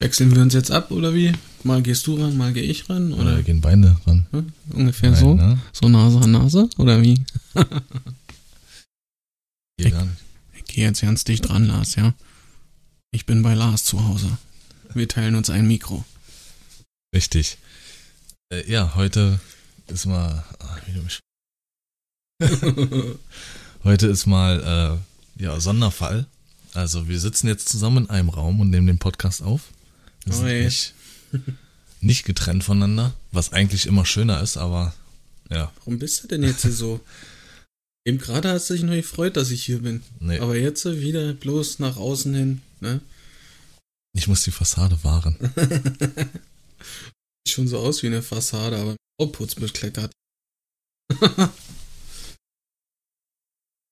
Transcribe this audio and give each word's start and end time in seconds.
Wechseln 0.00 0.34
wir 0.34 0.42
uns 0.42 0.54
jetzt 0.54 0.70
ab 0.70 0.90
oder 0.90 1.14
wie? 1.14 1.32
Mal 1.62 1.82
gehst 1.82 2.06
du 2.06 2.16
ran, 2.20 2.36
mal 2.36 2.52
gehe 2.52 2.62
ich 2.62 2.90
ran 2.90 3.12
Oder 3.12 3.22
oder 3.22 3.36
wir 3.36 3.42
gehen 3.42 3.60
beide 3.60 3.96
ran. 4.06 4.26
hm? 4.32 4.52
ungefähr 4.70 5.12
Nein, 5.12 5.20
so? 5.20 5.34
Ne? 5.34 5.58
So 5.72 5.88
Nase 5.88 6.20
an 6.20 6.30
Nase 6.32 6.68
oder 6.76 7.00
wie? 7.00 7.24
Gar 9.80 10.04
nicht. 10.04 10.16
Ich 10.56 10.64
gehe 10.64 10.84
jetzt 10.86 11.00
ganz 11.00 11.24
dicht 11.24 11.48
dran, 11.48 11.66
Lars, 11.66 11.94
ja. 11.94 12.14
Ich 13.12 13.26
bin 13.26 13.42
bei 13.42 13.54
Lars 13.54 13.84
zu 13.84 14.06
Hause. 14.06 14.38
Wir 14.92 15.08
teilen 15.08 15.34
uns 15.36 15.50
ein 15.50 15.66
Mikro. 15.66 16.04
Richtig. 17.14 17.58
Äh, 18.52 18.70
ja, 18.70 18.94
heute 18.94 19.40
ist 19.86 20.06
mal. 20.06 20.44
Ah. 20.58 20.78
Heute 23.84 24.06
ist 24.08 24.26
mal 24.26 24.98
äh, 25.38 25.42
ja 25.42 25.60
Sonderfall. 25.60 26.26
Also 26.72 27.06
wir 27.08 27.20
sitzen 27.20 27.46
jetzt 27.46 27.68
zusammen 27.68 28.04
in 28.04 28.10
einem 28.10 28.28
Raum 28.28 28.60
und 28.60 28.70
nehmen 28.70 28.86
den 28.86 28.98
Podcast 28.98 29.42
auf. 29.42 29.73
Sind 30.26 30.44
Oi. 30.44 30.64
nicht, 30.64 30.94
nicht 32.00 32.24
getrennt 32.24 32.64
voneinander, 32.64 33.14
was 33.32 33.52
eigentlich 33.52 33.86
immer 33.86 34.06
schöner 34.06 34.40
ist, 34.40 34.56
aber 34.56 34.94
ja, 35.50 35.70
Warum 35.78 35.98
bist 35.98 36.24
du 36.24 36.28
denn 36.28 36.42
jetzt 36.42 36.62
hier 36.62 36.72
so? 36.72 37.00
Eben 38.06 38.18
gerade 38.18 38.50
hast 38.50 38.68
du 38.68 38.74
dich 38.74 38.82
noch 38.82 38.92
gefreut, 38.92 39.36
dass 39.36 39.50
ich 39.50 39.64
hier 39.64 39.80
bin. 39.80 40.02
nee, 40.20 40.38
Aber 40.38 40.56
jetzt 40.56 40.84
wieder 40.84 41.32
bloß 41.32 41.78
nach 41.78 41.96
außen 41.96 42.34
hin, 42.34 42.60
ne? 42.80 43.00
ich 44.16 44.28
muss 44.28 44.44
die 44.44 44.50
Fassade 44.50 45.02
wahren. 45.02 45.36
Sieht 45.40 46.28
schon 47.48 47.66
so 47.66 47.78
aus 47.78 48.02
wie 48.02 48.08
eine 48.08 48.22
Fassade, 48.22 48.76
aber 48.76 48.96
Outputs 49.18 49.54
bekleckert. 49.56 50.12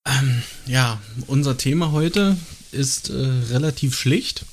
ähm, 0.06 0.42
ja, 0.66 1.02
unser 1.27 1.56
Thema 1.56 1.92
heute 1.92 2.36
ist 2.70 3.10
äh, 3.10 3.14
relativ 3.14 3.96
schlicht. 3.96 4.44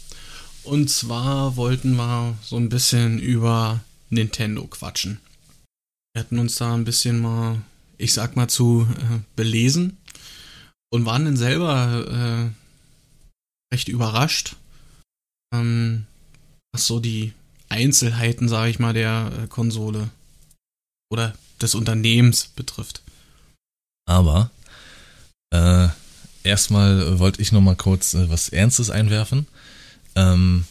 Und 0.70 0.88
zwar 0.88 1.56
wollten 1.56 1.96
wir 1.96 2.38
so 2.44 2.56
ein 2.56 2.70
bisschen 2.70 3.18
über 3.18 3.80
Nintendo 4.12 4.68
quatschen. 4.68 5.20
Wir 6.14 6.22
hatten 6.22 6.38
uns 6.38 6.58
da 6.58 6.76
ein 6.76 6.84
bisschen 6.84 7.20
mal, 7.20 7.64
ich 7.98 8.14
sag 8.14 8.36
mal, 8.36 8.48
zu 8.48 8.88
äh, 8.88 9.20
belesen 9.36 9.98
und 10.92 11.08
waren 11.08 11.26
dann 11.26 11.38
selber 11.38 12.52
äh, 12.54 13.74
recht 13.74 13.88
überrascht, 13.88 14.58
ähm, 15.56 16.06
was 16.72 16.86
so 16.86 17.00
die 17.00 17.34
Einzelheiten, 17.70 18.48
sage 18.48 18.70
ich 18.70 18.78
mal, 18.78 18.94
der 18.94 19.32
äh, 19.42 19.48
Konsole 19.48 20.12
oder 21.12 21.34
des 21.60 21.74
Unternehmens 21.74 22.46
betrifft. 22.46 23.02
Aber 24.08 24.52
äh, 25.52 25.88
erstmal 26.44 27.18
wollte 27.18 27.42
ich 27.42 27.52
noch 27.52 27.62
mal 27.62 27.76
kurz 27.76 28.14
äh, 28.14 28.30
was 28.30 28.50
Ernstes 28.50 28.92
einwerfen. 28.92 29.48
Ähm, 30.20 30.66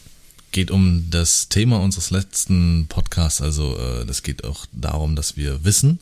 geht 0.51 0.71
um 0.71 1.09
das 1.09 1.49
Thema 1.49 1.79
unseres 1.79 2.11
letzten 2.11 2.87
Podcasts. 2.87 3.41
Also 3.41 3.77
äh, 3.77 4.05
das 4.05 4.23
geht 4.23 4.43
auch 4.43 4.65
darum, 4.71 5.15
dass 5.15 5.37
wir 5.37 5.63
wissen, 5.63 5.99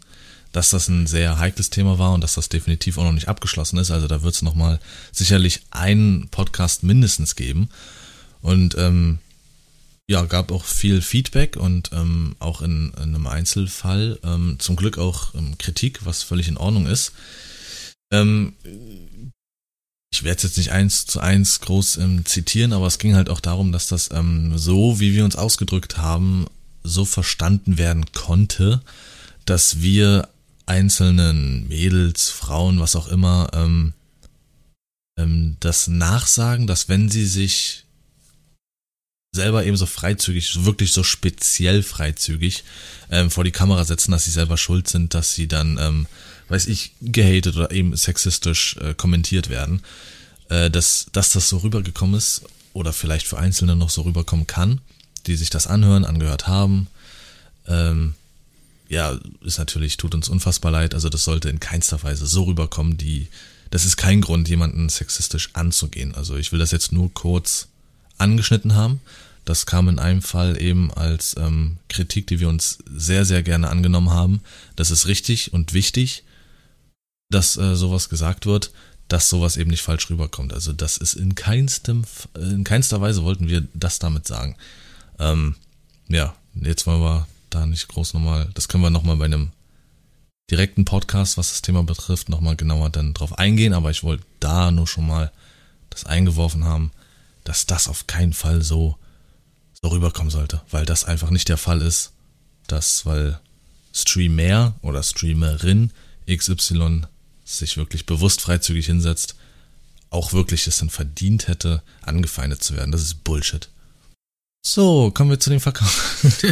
dass 0.52 0.70
das 0.70 0.88
ein 0.88 1.08
sehr 1.08 1.40
heikles 1.40 1.70
Thema 1.70 2.00
war 2.00 2.14
und 2.14 2.22
dass 2.22 2.36
das 2.36 2.50
definitiv 2.50 2.98
auch 2.98 3.04
noch 3.04 3.14
nicht 3.14 3.28
abgeschlossen 3.28 3.78
ist. 3.78 3.92
Also 3.92 4.08
da 4.08 4.22
wird 4.22 4.36
es 4.36 4.42
noch 4.42 4.56
mal 4.56 4.80
sicherlich 5.12 5.62
einen 5.72 6.28
Podcast 6.30 6.84
mindestens 6.84 7.36
geben. 7.36 7.70
Und 8.42 8.76
ähm, 8.78 9.20
ja, 10.10 10.24
gab 10.24 10.52
auch 10.52 10.64
viel 10.64 11.02
Feedback 11.02 11.58
und 11.58 11.92
ähm, 11.92 12.36
auch 12.40 12.62
in, 12.62 12.94
in 12.96 13.16
einem 13.16 13.28
Einzelfall 13.28 14.20
ähm, 14.24 14.56
zum 14.60 14.76
Glück 14.76 14.98
auch 14.98 15.36
ähm, 15.36 15.58
Kritik, 15.58 16.06
was 16.06 16.24
völlig 16.24 16.48
in 16.48 16.58
Ordnung 16.58 16.86
ist. 16.88 17.12
Ähm, 18.12 18.54
ich 20.12 20.24
werde 20.24 20.38
es 20.38 20.44
jetzt 20.44 20.58
nicht 20.58 20.72
eins 20.72 21.06
zu 21.06 21.20
eins 21.20 21.60
groß 21.60 21.98
ähm, 21.98 22.26
zitieren, 22.26 22.74
aber 22.74 22.88
es 22.88 22.98
ging 22.98 23.16
halt 23.16 23.30
auch 23.30 23.40
darum, 23.40 23.72
dass 23.72 23.88
das 23.88 24.10
ähm, 24.12 24.58
so, 24.58 25.00
wie 25.00 25.14
wir 25.14 25.26
uns 25.26 25.36
ausgedrückt 25.36 25.98
haben, 25.98 26.46
so 26.84 27.06
verstanden 27.06 27.78
werden 27.78 28.06
konnte, 28.14 28.82
dass 29.46 29.82
wir 29.82 30.30
einzelnen 30.66 31.68
Mädels, 31.68 32.30
Frauen, 32.30 32.80
was 32.80 32.96
auch 32.96 33.08
immer, 33.08 33.50
ähm, 33.54 33.94
ähm, 35.18 35.58
das 35.60 35.88
nachsagen, 35.88 36.68
dass 36.68 36.90
wenn 36.90 37.10
sie 37.10 37.26
sich 37.26 37.86
selber 39.34 39.66
eben 39.66 39.78
so 39.78 39.86
freizügig, 39.86 40.66
wirklich 40.66 40.92
so 40.92 41.04
speziell 41.04 41.84
freizügig 41.84 42.64
ähm, 43.12 43.30
vor 43.30 43.44
die 43.44 43.52
Kamera 43.52 43.84
setzen, 43.84 44.12
dass 44.12 44.26
sie 44.26 44.32
selber 44.32 44.58
schuld 44.58 44.88
sind, 44.88 45.14
dass 45.14 45.36
sie 45.36 45.48
dann, 45.48 45.78
ähm, 45.80 46.08
weiß 46.50 46.68
ich, 46.68 46.94
gehatet 47.02 47.56
oder 47.56 47.72
eben 47.72 47.96
sexistisch 47.96 48.78
äh, 48.78 48.94
kommentiert 48.94 49.50
werden, 49.50 49.82
äh, 50.50 50.70
dass, 50.70 51.08
dass 51.12 51.32
das 51.32 51.50
so 51.50 51.58
rübergekommen 51.58 52.16
ist 52.16 52.44
oder 52.74 52.94
vielleicht 52.94 53.28
für 53.28 53.38
Einzelne 53.38 53.76
noch 53.76 53.90
so 53.90 54.04
rüberkommen 54.04 54.48
kann, 54.48 54.82
die 55.26 55.36
sich 55.36 55.50
das 55.50 55.68
anhören, 55.68 56.06
angehört 56.06 56.48
haben. 56.48 56.88
Ähm, 57.68 58.14
ja, 58.90 59.18
ist 59.44 59.58
natürlich, 59.58 59.98
tut 59.98 60.16
uns 60.16 60.30
unfassbar 60.30 60.72
leid, 60.72 60.94
also 60.94 61.10
das 61.10 61.24
sollte 61.24 61.50
in 61.50 61.60
keinster 61.60 62.02
Weise 62.04 62.26
so 62.26 62.44
rüberkommen, 62.44 62.98
die, 62.98 63.28
das 63.70 63.84
ist 63.84 63.98
kein 63.98 64.22
Grund, 64.22 64.48
jemanden 64.48 64.88
sexistisch 64.88 65.50
anzugehen. 65.54 66.16
Also 66.16 66.38
ich 66.38 66.52
will 66.52 66.60
das 66.60 66.72
jetzt 66.72 66.94
nur 66.94 67.14
kurz 67.14 67.68
angeschnitten 68.18 68.76
haben. 68.76 69.02
Das 69.44 69.66
kam 69.66 69.88
in 69.88 70.00
einem 70.00 70.22
Fall 70.22 70.62
eben 70.62 70.94
als 70.94 71.36
ähm, 71.38 71.78
Kritik, 71.90 72.28
die 72.28 72.40
wir 72.40 72.50
uns 72.50 72.80
sehr, 72.94 73.26
sehr 73.26 73.44
gerne 73.44 73.70
angenommen 73.70 74.10
haben. 74.10 74.42
Das 74.76 74.92
ist 74.92 75.08
richtig 75.08 75.54
und 75.54 75.74
wichtig, 75.74 76.24
dass 77.30 77.58
äh, 77.58 77.76
sowas 77.76 78.10
gesagt 78.10 78.46
wird, 78.46 78.72
dass 79.08 79.30
sowas 79.30 79.58
eben 79.58 79.70
nicht 79.70 79.82
falsch 79.82 80.10
rüberkommt. 80.10 80.54
Also 80.54 80.74
das 80.74 80.98
ist 80.98 81.14
in 81.14 81.36
keinstem, 81.36 82.06
in 82.36 82.64
keinster 82.64 83.02
Weise 83.02 83.24
wollten 83.24 83.48
wir 83.48 83.68
das 83.74 84.00
damit 84.00 84.28
sagen. 84.28 84.56
Ähm, 85.20 85.56
ja, 86.10 86.36
jetzt 86.54 86.86
wollen 86.86 87.02
wir 87.02 87.28
da 87.50 87.66
nicht 87.66 87.88
groß 87.88 88.14
nochmal, 88.14 88.50
das 88.54 88.68
können 88.68 88.84
wir 88.84 88.90
nochmal 88.90 89.16
bei 89.18 89.26
einem 89.26 89.52
direkten 90.50 90.86
Podcast, 90.86 91.38
was 91.38 91.50
das 91.50 91.62
Thema 91.62 91.84
betrifft, 91.84 92.30
nochmal 92.30 92.56
genauer 92.56 92.90
dann 92.90 93.14
drauf 93.14 93.38
eingehen, 93.38 93.74
aber 93.74 93.92
ich 93.92 94.04
wollte 94.04 94.24
da 94.40 94.72
nur 94.72 94.88
schon 94.88 95.08
mal 95.08 95.32
das 95.90 96.06
eingeworfen 96.06 96.64
haben, 96.66 96.92
dass 97.44 97.66
das 97.66 97.88
auf 97.88 98.08
keinen 98.08 98.34
Fall 98.34 98.62
so, 98.62 98.98
so 99.82 99.90
rüberkommen 99.90 100.30
sollte, 100.30 100.62
weil 100.70 100.86
das 100.86 101.06
einfach 101.06 101.30
nicht 101.30 101.50
der 101.50 101.58
Fall 101.58 101.82
ist, 101.82 102.14
dass, 102.68 103.06
weil 103.06 103.40
Streamer 103.94 104.76
oder 104.82 105.02
Streamerin 105.04 105.92
XY 106.30 107.04
sich 107.48 107.78
wirklich 107.78 108.06
bewusst 108.06 108.42
freizügig 108.42 108.86
hinsetzt, 108.86 109.36
auch 110.10 110.34
wirklich 110.34 110.68
es 110.68 110.80
dann 110.80 110.90
verdient 110.90 111.48
hätte, 111.48 111.82
angefeindet 112.02 112.64
zu 112.64 112.76
werden. 112.76 112.92
Das 112.92 113.02
ist 113.02 113.24
Bullshit. 113.24 113.70
So, 114.66 115.12
kommen 115.12 115.30
wir 115.30 115.40
zu 115.40 115.50
dem 115.50 115.62
Verkauf. 115.62 116.26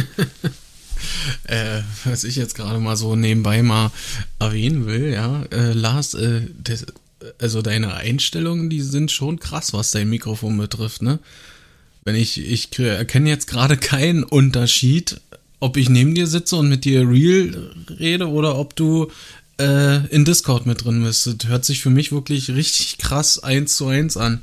Äh, 1.44 1.82
was 2.04 2.24
ich 2.24 2.36
jetzt 2.36 2.54
gerade 2.54 2.78
mal 2.80 2.96
so 2.96 3.16
nebenbei 3.16 3.62
mal 3.62 3.92
erwähnen 4.38 4.86
will, 4.86 5.12
ja, 5.12 5.42
äh, 5.52 5.72
Lars, 5.72 6.14
äh, 6.14 6.40
das, 6.62 6.86
also 7.38 7.60
deine 7.60 7.94
Einstellungen, 7.94 8.70
die 8.70 8.80
sind 8.80 9.12
schon 9.12 9.38
krass, 9.38 9.74
was 9.74 9.90
dein 9.90 10.08
Mikrofon 10.08 10.56
betrifft, 10.56 11.02
ne? 11.02 11.18
Wenn 12.04 12.14
ich, 12.14 12.38
ich 12.38 12.76
erkenne 12.78 13.28
jetzt 13.28 13.46
gerade 13.46 13.76
keinen 13.76 14.24
Unterschied, 14.24 15.20
ob 15.60 15.76
ich 15.76 15.88
neben 15.88 16.14
dir 16.14 16.26
sitze 16.26 16.56
und 16.56 16.68
mit 16.68 16.84
dir 16.84 17.08
real 17.08 17.74
rede 17.98 18.28
oder 18.28 18.56
ob 18.58 18.76
du 18.76 19.10
äh, 19.58 20.06
in 20.06 20.24
Discord 20.24 20.66
mit 20.66 20.84
drin 20.84 21.02
bist. 21.02 21.26
Das 21.26 21.48
hört 21.48 21.64
sich 21.64 21.80
für 21.80 21.90
mich 21.90 22.12
wirklich 22.12 22.50
richtig 22.50 22.98
krass 22.98 23.38
eins 23.38 23.76
zu 23.76 23.86
eins 23.86 24.16
an. 24.16 24.42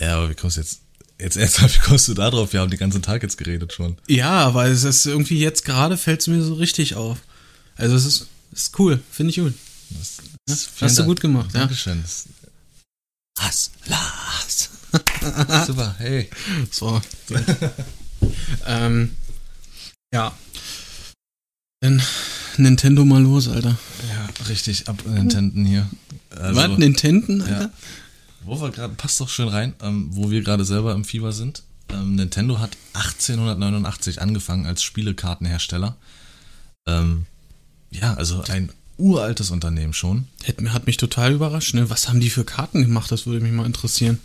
Ja, 0.00 0.16
aber 0.16 0.30
wie 0.30 0.34
kommst 0.34 0.56
du 0.56 0.60
jetzt, 0.60 0.80
jetzt 1.18 1.36
ernsthaft, 1.36 1.74
wie 1.82 1.86
kommst 1.86 2.08
du 2.08 2.14
da 2.14 2.30
drauf? 2.30 2.52
Wir 2.52 2.60
haben 2.60 2.70
den 2.70 2.78
ganzen 2.78 3.02
Tag 3.02 3.22
jetzt 3.22 3.38
geredet 3.38 3.72
schon. 3.72 3.96
Ja, 4.06 4.54
weil 4.54 4.70
es 4.72 4.84
ist 4.84 5.06
irgendwie 5.06 5.38
jetzt 5.38 5.64
gerade 5.64 5.96
fällt 5.96 6.20
es 6.20 6.26
mir 6.26 6.42
so 6.42 6.54
richtig 6.54 6.94
auf. 6.94 7.18
Also 7.76 7.96
es 7.96 8.04
ist, 8.04 8.26
ist 8.52 8.78
cool, 8.78 9.00
finde 9.10 9.30
ich 9.30 9.36
gut. 9.36 9.54
Das, 9.90 10.16
Das 10.46 10.64
vielen 10.64 10.90
hast 10.90 10.98
du 10.98 11.04
gut 11.04 11.20
gemacht, 11.20 11.52
ja. 11.54 11.60
Dankeschön. 11.60 12.02
Das, 12.02 12.26
Was? 13.36 13.70
Lars. 13.86 14.70
super, 15.66 15.94
hey. 15.98 16.30
So. 16.70 17.00
ähm, 18.66 19.14
ja. 20.12 20.36
Dann 21.80 22.02
Nintendo 22.58 23.04
mal 23.04 23.22
los, 23.22 23.48
Alter. 23.48 23.76
Ja, 24.08 24.44
richtig, 24.48 24.88
ab 24.88 25.02
Nintendo 25.06 25.60
hier. 25.68 25.88
Also, 26.30 26.56
Was? 26.56 26.78
Nintendo, 26.78 27.44
Alter? 27.44 27.60
ja. 27.60 27.70
Wo 28.44 28.60
wir 28.60 28.70
gerade, 28.70 28.94
passt 28.94 29.20
doch 29.20 29.28
schön 29.28 29.48
rein, 29.48 29.74
ähm, 29.82 30.08
wo 30.12 30.30
wir 30.30 30.42
gerade 30.42 30.64
selber 30.64 30.94
im 30.94 31.04
Fieber 31.04 31.32
sind. 31.32 31.62
Ähm, 31.88 32.14
Nintendo 32.16 32.58
hat 32.58 32.76
1889 32.94 34.20
angefangen 34.20 34.66
als 34.66 34.82
Spielekartenhersteller. 34.82 35.96
Ähm, 36.86 37.26
ja, 37.90 38.14
also 38.14 38.42
ein 38.42 38.70
uraltes 38.98 39.50
Unternehmen 39.50 39.92
schon. 39.92 40.26
Hat, 40.46 40.56
hat 40.72 40.86
mich 40.86 40.96
total 40.96 41.32
überrascht, 41.32 41.74
ne? 41.74 41.90
Was 41.90 42.08
haben 42.08 42.20
die 42.20 42.30
für 42.30 42.44
Karten 42.44 42.82
gemacht? 42.82 43.10
Das 43.10 43.26
würde 43.26 43.40
mich 43.40 43.52
mal 43.52 43.66
interessieren. 43.66 44.18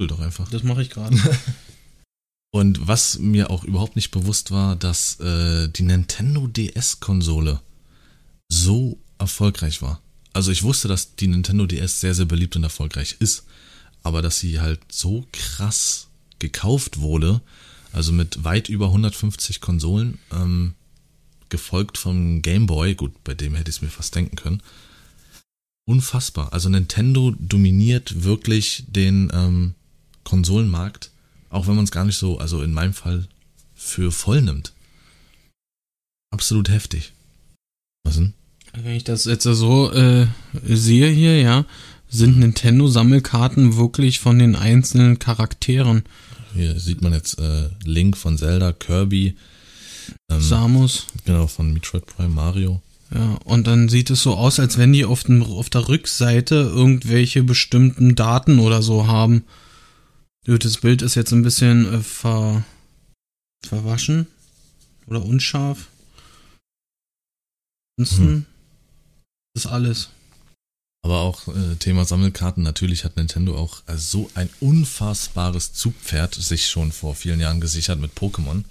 Cool 0.00 0.08
doch 0.08 0.20
einfach. 0.20 0.48
Das 0.50 0.62
mache 0.62 0.82
ich 0.82 0.90
gerade. 0.90 1.16
Und 2.56 2.88
was 2.88 3.18
mir 3.18 3.50
auch 3.50 3.64
überhaupt 3.64 3.96
nicht 3.96 4.10
bewusst 4.12 4.50
war, 4.50 4.76
dass 4.76 5.20
äh, 5.20 5.68
die 5.68 5.82
Nintendo 5.82 6.46
DS-Konsole 6.46 7.60
so 8.48 8.98
erfolgreich 9.18 9.82
war. 9.82 10.00
Also 10.32 10.50
ich 10.50 10.62
wusste, 10.62 10.88
dass 10.88 11.16
die 11.16 11.26
Nintendo 11.26 11.66
DS 11.66 12.00
sehr, 12.00 12.14
sehr 12.14 12.24
beliebt 12.24 12.56
und 12.56 12.62
erfolgreich 12.62 13.16
ist, 13.18 13.44
aber 14.02 14.22
dass 14.22 14.38
sie 14.38 14.58
halt 14.58 14.80
so 14.90 15.26
krass 15.32 16.08
gekauft 16.38 16.98
wurde, 16.98 17.42
also 17.92 18.12
mit 18.12 18.42
weit 18.42 18.70
über 18.70 18.86
150 18.86 19.60
Konsolen, 19.60 20.18
ähm, 20.32 20.72
gefolgt 21.50 21.98
vom 21.98 22.40
Game 22.40 22.64
Boy, 22.64 22.94
gut, 22.94 23.22
bei 23.22 23.34
dem 23.34 23.54
hätte 23.54 23.68
ich 23.68 23.76
es 23.76 23.82
mir 23.82 23.90
fast 23.90 24.14
denken 24.14 24.36
können. 24.36 24.62
Unfassbar. 25.84 26.54
Also 26.54 26.70
Nintendo 26.70 27.34
dominiert 27.38 28.24
wirklich 28.24 28.84
den 28.88 29.30
ähm, 29.34 29.74
Konsolenmarkt, 30.24 31.10
auch 31.56 31.66
wenn 31.66 31.76
man 31.76 31.84
es 31.84 31.90
gar 31.90 32.04
nicht 32.04 32.18
so, 32.18 32.38
also 32.38 32.62
in 32.62 32.72
meinem 32.72 32.94
Fall, 32.94 33.26
für 33.74 34.12
voll 34.12 34.42
nimmt. 34.42 34.72
Absolut 36.30 36.68
heftig. 36.68 37.12
Was 38.04 38.16
denn? 38.16 38.34
Wenn 38.74 38.94
ich 38.94 39.04
das 39.04 39.24
jetzt 39.24 39.44
so 39.44 39.92
äh, 39.92 40.26
sehe 40.64 41.08
hier, 41.08 41.40
ja, 41.40 41.64
sind 42.08 42.38
Nintendo-Sammelkarten 42.38 43.76
wirklich 43.76 44.20
von 44.20 44.38
den 44.38 44.54
einzelnen 44.54 45.18
Charakteren. 45.18 46.04
Hier 46.54 46.78
sieht 46.78 47.02
man 47.02 47.12
jetzt 47.12 47.38
äh, 47.38 47.70
Link 47.84 48.16
von 48.16 48.38
Zelda, 48.38 48.72
Kirby, 48.72 49.36
ähm, 50.30 50.40
Samus. 50.40 51.06
Genau, 51.24 51.46
von 51.46 51.72
Metroid 51.72 52.06
Prime, 52.06 52.28
Mario. 52.28 52.80
Ja, 53.14 53.38
und 53.44 53.66
dann 53.66 53.88
sieht 53.88 54.10
es 54.10 54.22
so 54.22 54.34
aus, 54.34 54.58
als 54.58 54.78
wenn 54.78 54.92
die 54.92 55.04
auf, 55.04 55.24
dem, 55.24 55.42
auf 55.42 55.70
der 55.70 55.88
Rückseite 55.88 56.54
irgendwelche 56.56 57.42
bestimmten 57.42 58.14
Daten 58.14 58.58
oder 58.58 58.82
so 58.82 59.06
haben. 59.06 59.44
Das 60.46 60.78
Bild 60.78 61.02
ist 61.02 61.16
jetzt 61.16 61.32
ein 61.32 61.42
bisschen 61.42 61.92
äh, 61.92 62.00
ver, 62.00 62.64
verwaschen 63.64 64.28
oder 65.06 65.24
unscharf. 65.24 65.88
Ansonsten 67.98 68.26
hm. 68.26 68.46
ist 69.56 69.66
alles. 69.66 70.10
Aber 71.04 71.20
auch 71.20 71.48
äh, 71.48 71.76
Thema 71.76 72.04
Sammelkarten, 72.04 72.62
natürlich 72.62 73.04
hat 73.04 73.16
Nintendo 73.16 73.56
auch 73.56 73.82
äh, 73.86 73.96
so 73.96 74.30
ein 74.34 74.48
unfassbares 74.60 75.72
Zugpferd 75.72 76.34
sich 76.34 76.68
schon 76.68 76.92
vor 76.92 77.16
vielen 77.16 77.40
Jahren 77.40 77.60
gesichert 77.60 77.98
mit 77.98 78.12
Pokémon. 78.14 78.64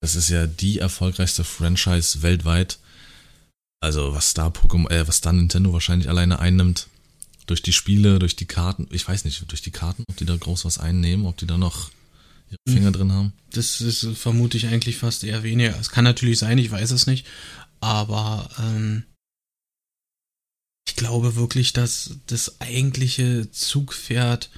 Das 0.00 0.16
ist 0.16 0.28
ja 0.28 0.46
die 0.46 0.78
erfolgreichste 0.78 1.44
Franchise 1.44 2.22
weltweit. 2.22 2.78
Also 3.80 4.14
was 4.14 4.34
da 4.34 4.48
Pokémon, 4.48 4.90
äh, 4.90 5.08
was 5.08 5.22
da 5.22 5.32
Nintendo 5.32 5.72
wahrscheinlich 5.72 6.08
alleine 6.08 6.40
einnimmt, 6.40 6.88
durch 7.48 7.62
die 7.62 7.72
Spiele, 7.72 8.18
durch 8.18 8.36
die 8.36 8.46
Karten, 8.46 8.86
ich 8.90 9.08
weiß 9.08 9.24
nicht, 9.24 9.50
durch 9.50 9.62
die 9.62 9.70
Karten, 9.70 10.04
ob 10.08 10.16
die 10.16 10.26
da 10.26 10.36
groß 10.36 10.64
was 10.64 10.78
einnehmen, 10.78 11.26
ob 11.26 11.36
die 11.36 11.46
da 11.46 11.58
noch 11.58 11.90
ihre 12.50 12.58
hm. 12.68 12.74
Finger 12.74 12.92
drin 12.92 13.12
haben. 13.12 13.32
Das 13.50 13.80
ist 13.80 14.06
vermute 14.14 14.56
ich 14.56 14.66
eigentlich 14.68 14.96
fast 14.96 15.24
eher 15.24 15.42
weniger. 15.42 15.78
Es 15.80 15.90
kann 15.90 16.04
natürlich 16.04 16.38
sein, 16.38 16.58
ich 16.58 16.70
weiß 16.70 16.90
es 16.90 17.06
nicht, 17.06 17.26
aber 17.80 18.48
ähm, 18.58 19.04
ich 20.86 20.96
glaube 20.96 21.36
wirklich, 21.36 21.72
dass 21.72 22.16
das 22.26 22.60
eigentliche 22.60 23.50
Zugpferd 23.50 24.50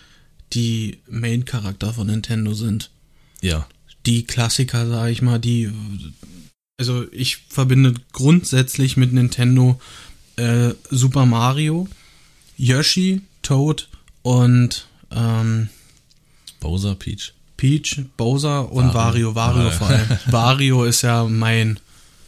die 0.53 0.99
Main-Charakter 1.09 1.95
von 1.95 2.09
Nintendo 2.09 2.55
sind. 2.55 2.91
Ja. 3.41 3.69
Die 4.07 4.25
Klassiker, 4.25 4.89
sag 4.89 5.11
ich 5.11 5.23
mal, 5.23 5.39
die. 5.39 5.71
Also 6.79 7.07
ich 7.13 7.37
verbinde 7.37 7.95
grundsätzlich 8.13 8.97
mit 8.97 9.13
Nintendo 9.13 9.79
äh, 10.37 10.73
Super 10.91 11.27
Mario, 11.27 11.89
Yoshi, 12.61 13.23
Toad 13.41 13.89
und 14.21 14.87
ähm, 15.11 15.71
Bowser, 16.61 16.95
Peach. 16.95 17.33
Peach, 17.57 18.05
Bowser 18.19 18.71
und 18.71 18.93
Wario. 18.93 19.35
Wario, 19.35 19.65
Wario 19.65 19.71
vor 19.71 19.89
allem. 19.89 20.09
Wario 20.27 20.85
ist 20.85 21.01
ja 21.03 21.25
mein 21.25 21.81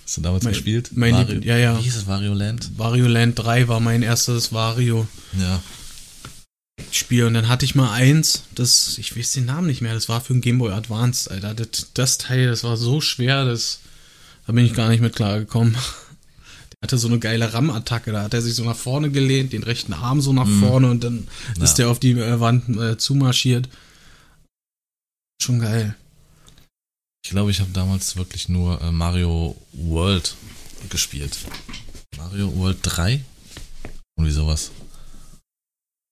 Hast 0.04 0.16
du 0.16 0.20
damals 0.22 0.44
mein, 0.44 0.54
gespielt? 0.54 0.90
Mein 0.94 1.14
Wario, 1.14 1.40
ja, 1.40 1.58
ja. 1.58 1.78
Wie 1.78 1.82
hieß 1.82 1.96
es? 1.96 2.06
Wario 2.06 2.32
Land? 2.32 2.70
Wario 2.78 3.08
Land 3.08 3.38
3 3.38 3.68
war 3.68 3.80
mein 3.80 4.02
erstes 4.02 4.54
Wario. 4.54 5.06
Ja. 5.38 5.62
Spiel 6.90 7.24
und 7.24 7.34
dann 7.34 7.48
hatte 7.48 7.66
ich 7.66 7.74
mal 7.74 7.92
eins, 7.92 8.44
das, 8.54 8.96
ich 8.96 9.16
weiß 9.16 9.32
den 9.32 9.44
Namen 9.44 9.66
nicht 9.66 9.82
mehr, 9.82 9.94
das 9.94 10.08
war 10.08 10.22
für 10.22 10.32
ein 10.32 10.40
Game 10.40 10.58
Boy 10.58 10.72
Advance, 10.72 11.30
Alter. 11.30 11.54
Das, 11.54 11.88
das 11.92 12.16
Teil, 12.16 12.48
das 12.48 12.64
war 12.64 12.78
so 12.78 13.02
schwer, 13.02 13.44
das, 13.44 13.80
da 14.46 14.54
bin 14.54 14.64
ich 14.64 14.72
gar 14.72 14.88
nicht 14.88 15.02
mit 15.02 15.14
klargekommen. 15.14 15.76
Hatte 16.82 16.98
so 16.98 17.06
eine 17.06 17.20
geile 17.20 17.52
RAM-Attacke, 17.52 18.10
da 18.10 18.22
hat 18.22 18.34
er 18.34 18.42
sich 18.42 18.54
so 18.54 18.64
nach 18.64 18.76
vorne 18.76 19.10
gelehnt, 19.10 19.52
den 19.52 19.62
rechten 19.62 19.92
Arm 19.92 20.20
so 20.20 20.32
nach 20.32 20.46
mhm. 20.46 20.60
vorne 20.60 20.90
und 20.90 21.04
dann 21.04 21.28
ja. 21.56 21.62
ist 21.62 21.74
der 21.74 21.88
auf 21.88 22.00
die 22.00 22.12
äh, 22.12 22.40
Wand 22.40 22.76
äh, 22.76 22.98
zumarschiert. 22.98 23.68
Schon 25.40 25.60
geil. 25.60 25.94
Ich 27.24 27.30
glaube, 27.30 27.52
ich 27.52 27.60
habe 27.60 27.70
damals 27.70 28.16
wirklich 28.16 28.48
nur 28.48 28.80
äh, 28.82 28.90
Mario 28.90 29.56
World 29.72 30.34
gespielt. 30.90 31.38
Mario 32.16 32.54
World 32.56 32.78
3? 32.82 33.24
Irgendwie 34.16 34.32
sowas. 34.32 34.72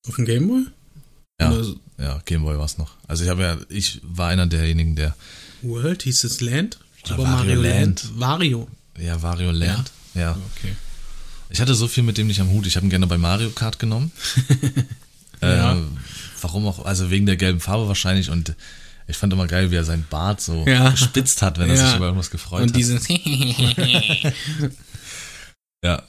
Auf 0.08 0.16
dem 0.16 0.24
Gameboy? 0.24 0.66
Ja, 1.40 1.52
Oder? 1.52 1.74
ja, 1.98 2.22
Gameboy 2.24 2.58
war 2.58 2.64
es 2.64 2.78
noch. 2.78 2.96
Also 3.06 3.24
ich 3.24 3.30
habe 3.30 3.42
ja, 3.42 3.58
ich 3.68 4.00
war 4.02 4.28
einer 4.28 4.46
derjenigen, 4.46 4.94
der. 4.96 5.16
World 5.62 6.02
hieß 6.02 6.24
es 6.24 6.40
Land? 6.40 6.78
Super 7.04 7.24
Mario 7.24 7.60
Land. 7.60 8.04
Land. 8.04 8.20
Wario. 8.20 8.68
Ja, 8.98 9.20
Wario 9.22 9.50
Land. 9.50 9.88
Ja. 9.88 9.99
Ja. 10.14 10.32
Okay. 10.32 10.76
Ich 11.50 11.60
hatte 11.60 11.74
so 11.74 11.88
viel 11.88 12.04
mit 12.04 12.16
dem 12.16 12.28
nicht 12.28 12.40
am 12.40 12.50
Hut. 12.50 12.66
Ich 12.66 12.76
habe 12.76 12.86
ihn 12.86 12.90
gerne 12.90 13.06
bei 13.06 13.18
Mario 13.18 13.50
Kart 13.50 13.78
genommen. 13.78 14.12
ja. 15.42 15.74
äh, 15.74 15.82
warum 16.40 16.66
auch? 16.66 16.84
Also 16.84 17.10
wegen 17.10 17.26
der 17.26 17.36
gelben 17.36 17.60
Farbe 17.60 17.88
wahrscheinlich 17.88 18.30
und 18.30 18.54
ich 19.08 19.16
fand 19.16 19.32
immer 19.32 19.48
geil, 19.48 19.72
wie 19.72 19.76
er 19.76 19.84
seinen 19.84 20.06
Bart 20.08 20.40
so 20.40 20.64
ja. 20.66 20.90
gespitzt 20.90 21.42
hat, 21.42 21.58
wenn 21.58 21.68
er 21.68 21.76
ja. 21.76 21.86
sich 21.86 21.96
über 21.96 22.06
irgendwas 22.06 22.30
gefreut 22.30 22.62
und 22.62 22.68
hat. 22.68 22.76
Und 22.76 22.76
dieses 22.76 23.08
Ja. 25.84 26.02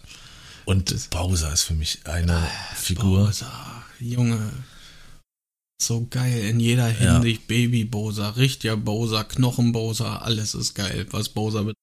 Und 0.65 1.09
Bowser 1.09 1.51
ist 1.51 1.63
für 1.63 1.74
mich 1.74 2.00
eine 2.03 2.38
ah, 2.38 2.75
Figur. 2.75 3.25
Bowser, 3.25 3.83
Junge. 4.00 4.51
So 5.81 6.06
geil 6.09 6.44
in 6.44 6.59
jeder 6.59 6.88
Hinsicht. 6.88 7.42
Ja. 7.42 7.48
Baby 7.48 7.86
Bowser, 7.86 8.38
richtiger 8.38 8.77
Bowser, 8.77 9.24
Knochen 9.24 9.71
Bowser, 9.71 10.21
alles 10.21 10.53
ist 10.53 10.75
geil, 10.75 11.07
was 11.09 11.30
Bowser 11.30 11.63
betrifft. 11.63 11.81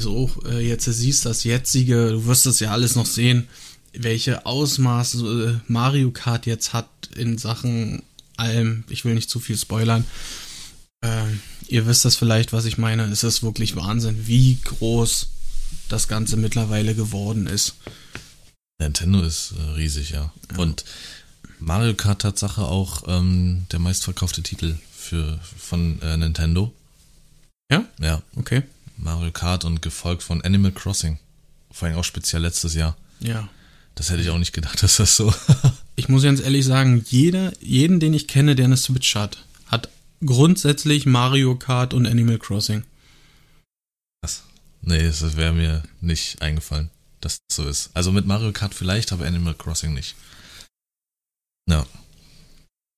Also 0.00 0.30
äh, 0.46 0.66
jetzt 0.66 0.86
siehst 0.86 1.26
das 1.26 1.44
jetzige, 1.44 2.12
du 2.12 2.24
wirst 2.24 2.46
das 2.46 2.58
ja 2.58 2.70
alles 2.70 2.96
noch 2.96 3.04
sehen, 3.04 3.48
welche 3.92 4.46
Ausmaße 4.46 5.60
äh, 5.60 5.70
Mario 5.70 6.10
Kart 6.10 6.46
jetzt 6.46 6.72
hat 6.72 6.88
in 7.14 7.36
Sachen 7.36 8.02
allem. 8.38 8.84
Ich 8.88 9.04
will 9.04 9.12
nicht 9.12 9.28
zu 9.28 9.40
viel 9.40 9.58
spoilern. 9.58 10.06
Äh, 11.02 11.26
ihr 11.66 11.86
wisst 11.86 12.06
das 12.06 12.16
vielleicht, 12.16 12.54
was 12.54 12.64
ich 12.64 12.78
meine. 12.78 13.04
Es 13.04 13.24
ist 13.24 13.42
wirklich 13.42 13.76
Wahnsinn, 13.76 14.26
wie 14.26 14.58
groß 14.64 15.28
das 15.90 16.08
Ganze 16.08 16.38
mittlerweile 16.38 16.94
geworden 16.94 17.46
ist. 17.46 17.74
Nintendo 18.80 19.20
ist 19.20 19.52
äh, 19.58 19.70
riesig, 19.72 20.12
ja. 20.12 20.32
ja. 20.50 20.56
Und 20.56 20.86
Mario 21.58 21.92
Kart 21.92 22.22
Tatsache 22.22 22.62
auch 22.62 23.02
ähm, 23.06 23.66
der 23.70 23.80
meistverkaufte 23.80 24.42
Titel 24.42 24.78
für, 24.96 25.38
von 25.58 26.00
äh, 26.00 26.16
Nintendo. 26.16 26.72
Ja? 27.70 27.84
Ja. 28.00 28.22
Okay. 28.36 28.62
Mario 29.02 29.32
Kart 29.32 29.64
und 29.64 29.82
gefolgt 29.82 30.22
von 30.22 30.42
Animal 30.42 30.72
Crossing. 30.72 31.18
Vor 31.70 31.88
allem 31.88 31.98
auch 31.98 32.04
speziell 32.04 32.42
letztes 32.42 32.74
Jahr. 32.74 32.96
Ja. 33.20 33.48
Das 33.94 34.10
hätte 34.10 34.22
ich 34.22 34.30
auch 34.30 34.38
nicht 34.38 34.52
gedacht, 34.52 34.82
dass 34.82 34.96
das 34.96 35.16
so. 35.16 35.32
ich 35.96 36.08
muss 36.08 36.22
ganz 36.22 36.40
ehrlich 36.40 36.64
sagen, 36.64 37.04
jeder, 37.08 37.52
jeden, 37.60 38.00
den 38.00 38.14
ich 38.14 38.28
kenne, 38.28 38.54
der 38.54 38.66
eine 38.66 38.76
Switch 38.76 39.14
hat, 39.14 39.44
hat 39.66 39.88
grundsätzlich 40.24 41.06
Mario 41.06 41.56
Kart 41.56 41.94
und 41.94 42.06
Animal 42.06 42.38
Crossing. 42.38 42.84
Was? 44.22 44.42
Nee, 44.82 45.02
das 45.02 45.36
wäre 45.36 45.52
mir 45.52 45.82
nicht 46.00 46.42
eingefallen, 46.42 46.90
dass 47.20 47.40
das 47.48 47.56
so 47.56 47.68
ist. 47.68 47.90
Also 47.94 48.12
mit 48.12 48.26
Mario 48.26 48.52
Kart 48.52 48.74
vielleicht, 48.74 49.12
aber 49.12 49.26
Animal 49.26 49.54
Crossing 49.54 49.94
nicht. 49.94 50.14
Ja. 51.68 51.86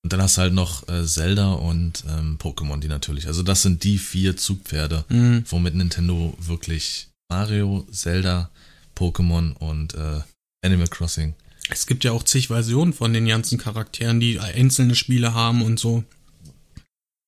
Und 0.03 0.11
dann 0.11 0.21
hast 0.21 0.37
du 0.37 0.41
halt 0.41 0.53
noch 0.53 0.87
äh, 0.89 1.05
Zelda 1.05 1.53
und 1.53 2.03
ähm, 2.09 2.37
Pokémon, 2.37 2.79
die 2.79 2.89
natürlich. 2.89 3.27
Also 3.27 3.41
das 3.41 3.61
sind 3.61 3.85
die 3.85 3.97
vier 3.97 4.35
Zugpferde, 4.35 5.05
mhm. 5.07 5.45
womit 5.47 5.75
Nintendo 5.75 6.35
wirklich 6.39 7.07
Mario, 7.29 7.87
Zelda, 7.89 8.49
Pokémon 8.97 9.53
und 9.53 9.95
äh, 9.95 10.19
Animal 10.63 10.87
Crossing. 10.87 11.35
Es 11.69 11.87
gibt 11.87 12.03
ja 12.03 12.11
auch 12.11 12.23
zig 12.23 12.47
Versionen 12.47 12.91
von 12.91 13.13
den 13.13 13.25
ganzen 13.25 13.57
Charakteren, 13.57 14.19
die 14.19 14.39
einzelne 14.39 14.95
Spiele 14.95 15.33
haben 15.33 15.61
und 15.61 15.79
so. 15.79 16.03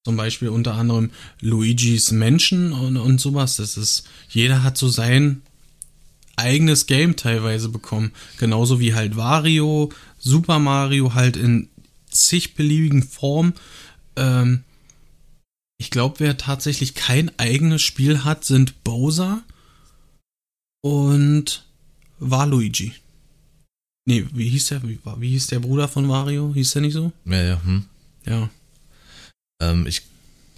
Zum 0.03 0.17
Beispiel 0.17 0.50
unter 0.50 0.75
anderem 0.75 1.12
Luigis 1.39 2.12
Menschen 2.12 2.74
und, 2.74 2.98
und 2.98 3.22
sowas. 3.22 3.55
Das 3.55 3.77
ist, 3.77 4.08
jeder 4.29 4.63
hat 4.63 4.77
so 4.77 4.89
sein 4.89 5.41
eigenes 6.36 6.86
Game 6.86 7.15
teilweise 7.15 7.70
bekommen. 7.70 8.12
Genauso 8.38 8.82
wie 8.82 8.94
halt 8.94 9.15
Wario, 9.15 9.91
Super 10.20 10.60
Mario 10.60 11.13
halt 11.13 11.38
in 11.38 11.70
zig 12.15 12.55
beliebigen 12.55 13.03
Formen. 13.03 13.53
Ähm, 14.15 14.63
ich 15.77 15.91
glaube, 15.91 16.19
wer 16.19 16.38
tatsächlich 16.38 16.95
kein 16.95 17.38
eigenes 17.38 17.81
Spiel 17.81 18.24
hat, 18.24 18.45
sind 18.45 18.84
Bowser 18.84 19.43
und 20.81 21.65
Waluigi. 22.19 22.93
Nee, 24.07 24.25
wie 24.34 24.50
hieß 24.50 24.67
der? 24.67 24.84
Wie, 24.84 25.00
wie 25.17 25.29
hieß 25.31 25.48
der 25.48 25.60
Bruder 25.60 25.88
von 25.88 26.07
Wario? 26.07 26.53
Hieß 26.53 26.72
der 26.72 26.81
nicht 26.84 26.93
so? 26.93 27.12
Ja, 27.25 27.41
ja, 27.41 27.62
hm. 27.63 27.86
Ja. 28.25 28.50
Ähm, 29.62 29.88
ich, 29.88 30.03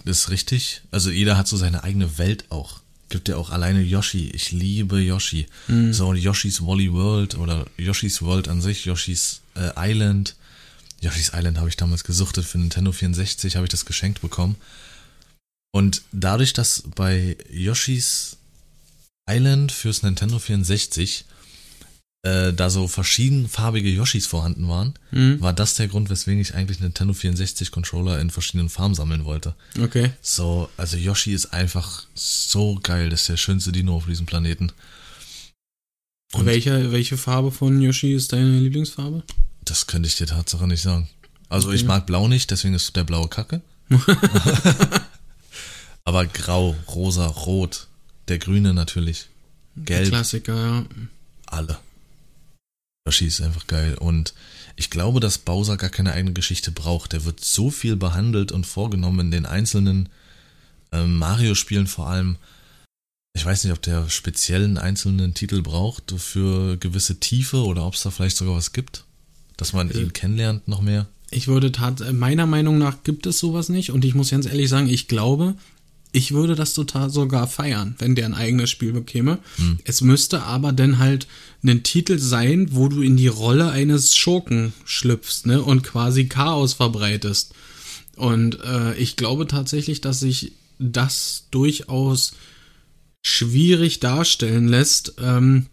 das 0.04 0.18
ist 0.18 0.30
richtig. 0.30 0.82
Also 0.90 1.10
jeder 1.10 1.38
hat 1.38 1.48
so 1.48 1.56
seine 1.56 1.82
eigene 1.82 2.18
Welt 2.18 2.44
auch. 2.50 2.80
Gibt 3.08 3.28
ja 3.28 3.36
auch 3.36 3.48
alleine 3.48 3.80
Yoshi. 3.80 4.30
Ich 4.34 4.52
liebe 4.52 5.00
Yoshi. 5.00 5.46
Mhm. 5.66 5.94
So 5.94 6.12
Yoshi's 6.12 6.60
Wally 6.60 6.92
World 6.92 7.38
oder 7.38 7.66
Yoshi's 7.78 8.20
World 8.20 8.48
an 8.48 8.60
sich, 8.60 8.84
Yoshi's 8.84 9.40
äh, 9.54 9.70
Island. 9.76 10.36
Yoshi's 11.00 11.32
Island 11.34 11.58
habe 11.58 11.68
ich 11.68 11.76
damals 11.76 12.04
gesuchtet 12.04 12.44
für 12.44 12.58
Nintendo 12.58 12.92
64, 12.92 13.56
habe 13.56 13.66
ich 13.66 13.70
das 13.70 13.84
geschenkt 13.84 14.20
bekommen. 14.20 14.56
Und 15.72 16.02
dadurch, 16.12 16.52
dass 16.52 16.82
bei 16.94 17.36
Yoshi's 17.50 18.36
Island 19.30 19.70
fürs 19.72 20.02
Nintendo 20.02 20.38
64 20.38 21.24
äh, 22.24 22.52
da 22.52 22.68
so 22.68 22.88
verschiedenfarbige 22.88 23.88
Yoshis 23.90 24.26
vorhanden 24.26 24.66
waren, 24.68 24.94
Mhm. 25.12 25.40
war 25.40 25.52
das 25.52 25.76
der 25.76 25.86
Grund, 25.86 26.10
weswegen 26.10 26.40
ich 26.40 26.54
eigentlich 26.54 26.80
Nintendo 26.80 27.14
64 27.14 27.70
Controller 27.70 28.20
in 28.20 28.30
verschiedenen 28.30 28.68
Farben 28.70 28.96
sammeln 28.96 29.24
wollte. 29.24 29.54
Okay. 29.80 30.10
So, 30.20 30.68
also 30.76 30.96
Yoshi 30.96 31.32
ist 31.32 31.52
einfach 31.52 32.06
so 32.16 32.74
geil, 32.82 33.08
das 33.10 33.20
ist 33.20 33.28
der 33.28 33.36
schönste 33.36 33.70
Dino 33.70 33.94
auf 33.94 34.06
diesem 34.06 34.26
Planeten. 34.26 34.72
Und- 36.32 36.46
welche, 36.46 36.90
welche 36.90 37.16
Farbe 37.16 37.52
von 37.52 37.80
Yoshi 37.80 38.12
ist 38.14 38.32
deine 38.32 38.58
Lieblingsfarbe? 38.58 39.22
Das 39.70 39.86
könnte 39.86 40.08
ich 40.08 40.16
dir 40.16 40.26
Tatsache 40.26 40.66
nicht 40.66 40.82
sagen. 40.82 41.08
Also 41.48 41.70
ich 41.72 41.80
Okay. 41.80 41.88
mag 41.88 42.06
Blau 42.06 42.28
nicht, 42.28 42.50
deswegen 42.50 42.74
ist 42.74 42.94
der 42.96 43.04
blaue 43.04 43.28
Kacke. 43.28 43.60
Aber 46.04 46.26
Grau, 46.26 46.74
Rosa, 46.88 47.26
Rot, 47.26 47.86
der 48.28 48.38
Grüne 48.38 48.72
natürlich, 48.74 49.26
Gelb, 49.76 50.08
Klassiker, 50.08 50.56
ja. 50.56 50.84
alle. 51.46 51.78
Yoshi 53.06 53.26
ist 53.26 53.40
einfach 53.40 53.66
geil. 53.66 53.94
Und 53.96 54.34
ich 54.76 54.90
glaube, 54.90 55.20
dass 55.20 55.38
Bowser 55.38 55.76
gar 55.76 55.90
keine 55.90 56.12
eigene 56.12 56.32
Geschichte 56.32 56.70
braucht. 56.70 57.12
Der 57.12 57.24
wird 57.24 57.40
so 57.44 57.70
viel 57.70 57.96
behandelt 57.96 58.52
und 58.52 58.66
vorgenommen 58.66 59.20
in 59.20 59.30
den 59.30 59.46
einzelnen 59.46 60.08
ähm, 60.92 61.16
Mario-Spielen 61.18 61.86
vor 61.86 62.08
allem. 62.08 62.36
Ich 63.34 63.44
weiß 63.44 63.64
nicht, 63.64 63.72
ob 63.72 63.82
der 63.82 64.08
speziellen 64.10 64.78
einzelnen 64.78 65.32
Titel 65.34 65.62
braucht 65.62 66.12
für 66.18 66.76
gewisse 66.78 67.20
Tiefe 67.20 67.64
oder 67.64 67.84
ob 67.86 67.94
es 67.94 68.02
da 68.02 68.10
vielleicht 68.10 68.36
sogar 68.36 68.56
was 68.56 68.72
gibt, 68.72 69.04
dass 69.58 69.74
man 69.74 69.90
ihn 69.90 70.14
kennenlernt 70.14 70.66
noch 70.66 70.80
mehr. 70.80 71.06
Ich 71.30 71.46
würde 71.46 71.70
tat, 71.70 72.10
meiner 72.14 72.46
Meinung 72.46 72.78
nach 72.78 73.02
gibt 73.04 73.26
es 73.26 73.38
sowas 73.38 73.68
nicht 73.68 73.90
und 73.90 74.06
ich 74.06 74.14
muss 74.14 74.30
ganz 74.30 74.46
ehrlich 74.46 74.70
sagen, 74.70 74.88
ich 74.88 75.08
glaube, 75.08 75.54
ich 76.12 76.32
würde 76.32 76.54
das 76.54 76.72
total 76.72 77.10
sogar 77.10 77.46
feiern, 77.46 77.94
wenn 77.98 78.14
der 78.14 78.24
ein 78.24 78.34
eigenes 78.34 78.70
Spiel 78.70 78.92
bekäme. 78.92 79.38
Hm. 79.56 79.78
Es 79.84 80.00
müsste 80.00 80.42
aber 80.44 80.72
dann 80.72 80.98
halt 80.98 81.26
ein 81.62 81.82
Titel 81.82 82.18
sein, 82.18 82.68
wo 82.70 82.88
du 82.88 83.02
in 83.02 83.18
die 83.18 83.26
Rolle 83.26 83.70
eines 83.70 84.16
Schurken 84.16 84.72
schlüpfst, 84.86 85.44
ne, 85.44 85.62
und 85.62 85.82
quasi 85.82 86.26
Chaos 86.26 86.72
verbreitest. 86.72 87.52
Und 88.16 88.58
äh, 88.64 88.96
ich 88.96 89.16
glaube 89.16 89.46
tatsächlich, 89.46 90.00
dass 90.00 90.20
sich 90.20 90.52
das 90.78 91.46
durchaus 91.50 92.32
schwierig 93.22 94.00
darstellen 94.00 94.68
lässt, 94.68 95.14
ähm, 95.20 95.66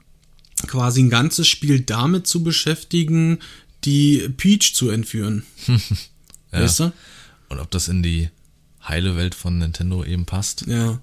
quasi 0.68 1.04
ein 1.04 1.10
ganzes 1.10 1.48
Spiel 1.48 1.82
damit 1.82 2.27
zu 2.27 2.44
beschäftigen, 2.44 3.39
die 3.84 4.29
Peach 4.38 4.74
zu 4.74 4.89
entführen. 4.89 5.44
Ja. 6.51 6.62
Weißt 6.62 6.79
du? 6.79 6.94
Und 7.50 7.60
ob 7.60 7.70
das 7.70 7.89
in 7.89 8.01
die 8.01 8.29
heile 8.88 9.17
Welt 9.17 9.36
von 9.36 9.58
Nintendo 9.58 10.05
eben 10.05 10.25
passt. 10.25 10.65
Ja. 10.67 11.00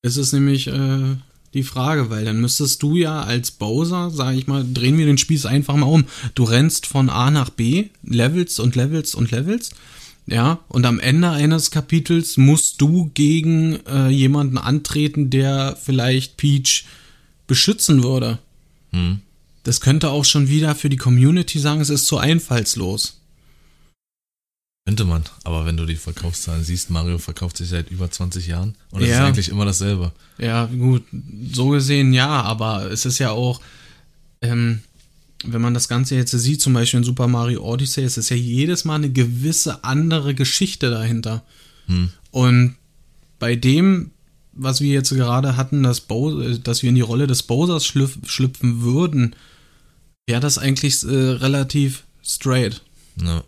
Es 0.00 0.16
ist 0.16 0.32
nämlich 0.32 0.66
äh, 0.68 1.16
die 1.54 1.62
Frage, 1.62 2.10
weil 2.10 2.24
dann 2.24 2.40
müsstest 2.40 2.82
du 2.82 2.96
ja 2.96 3.22
als 3.22 3.50
Bowser, 3.50 4.10
sag 4.10 4.34
ich 4.34 4.46
mal, 4.46 4.64
drehen 4.72 4.98
wir 4.98 5.06
den 5.06 5.18
Spieß 5.18 5.46
einfach 5.46 5.76
mal 5.76 5.86
um. 5.86 6.06
Du 6.34 6.44
rennst 6.44 6.86
von 6.86 7.10
A 7.10 7.30
nach 7.30 7.50
B, 7.50 7.90
levelst 8.02 8.60
und 8.60 8.74
levelst 8.74 9.14
und 9.14 9.30
levelst. 9.30 9.74
Ja, 10.26 10.60
und 10.68 10.86
am 10.86 11.00
Ende 11.00 11.30
eines 11.30 11.70
Kapitels 11.70 12.36
musst 12.36 12.80
du 12.80 13.10
gegen 13.12 13.84
äh, 13.86 14.08
jemanden 14.08 14.56
antreten, 14.56 15.30
der 15.30 15.76
vielleicht 15.80 16.36
Peach 16.36 16.84
beschützen 17.46 18.02
würde. 18.04 18.38
Hm. 18.92 19.20
Das 19.64 19.80
könnte 19.80 20.10
auch 20.10 20.24
schon 20.24 20.48
wieder 20.48 20.74
für 20.74 20.88
die 20.88 20.96
Community 20.96 21.58
sagen, 21.58 21.80
es 21.80 21.90
ist 21.90 22.06
zu 22.06 22.18
einfallslos. 22.18 23.18
Könnte 24.84 25.04
man, 25.04 25.22
aber 25.44 25.64
wenn 25.64 25.76
du 25.76 25.86
die 25.86 25.94
Verkaufszahlen 25.94 26.64
siehst, 26.64 26.90
Mario 26.90 27.18
verkauft 27.18 27.56
sich 27.56 27.68
seit 27.68 27.88
über 27.92 28.10
20 28.10 28.48
Jahren 28.48 28.74
und 28.90 29.02
es 29.02 29.08
Ja. 29.10 29.20
ist 29.20 29.20
eigentlich 29.28 29.48
immer 29.48 29.64
dasselbe. 29.64 30.10
Ja, 30.38 30.66
gut, 30.66 31.04
so 31.52 31.68
gesehen 31.68 32.12
ja, 32.12 32.42
aber 32.42 32.90
es 32.90 33.04
ist 33.04 33.20
ja 33.20 33.30
auch, 33.30 33.60
ähm, 34.40 34.80
wenn 35.44 35.60
man 35.60 35.74
das 35.74 35.88
Ganze 35.88 36.16
jetzt 36.16 36.32
sieht, 36.32 36.60
zum 36.60 36.72
Beispiel 36.72 36.98
in 36.98 37.04
Super 37.04 37.28
Mario 37.28 37.62
Odyssey, 37.62 38.02
es 38.02 38.16
ist 38.18 38.30
ja 38.30 38.36
jedes 38.36 38.84
Mal 38.84 38.96
eine 38.96 39.10
gewisse 39.10 39.84
andere 39.84 40.34
Geschichte 40.34 40.90
dahinter. 40.90 41.44
Hm. 41.86 42.10
Und 42.32 42.74
bei 43.38 43.54
dem, 43.54 44.10
was 44.52 44.80
wir 44.80 44.92
jetzt 44.92 45.10
gerade 45.10 45.56
hatten, 45.56 45.84
dass, 45.84 46.00
Bow 46.00 46.40
äh, 46.42 46.58
dass 46.58 46.82
wir 46.82 46.88
in 46.88 46.96
die 46.96 47.00
Rolle 47.02 47.28
des 47.28 47.44
Bowsers 47.44 47.86
schlüpf 47.86 48.18
schlüpfen 48.28 48.82
würden, 48.82 49.36
wäre 50.26 50.40
das 50.40 50.58
eigentlich 50.58 51.02
äh, 51.04 51.08
relativ 51.08 52.04
straight. 52.24 52.82
Ja. 53.16 53.44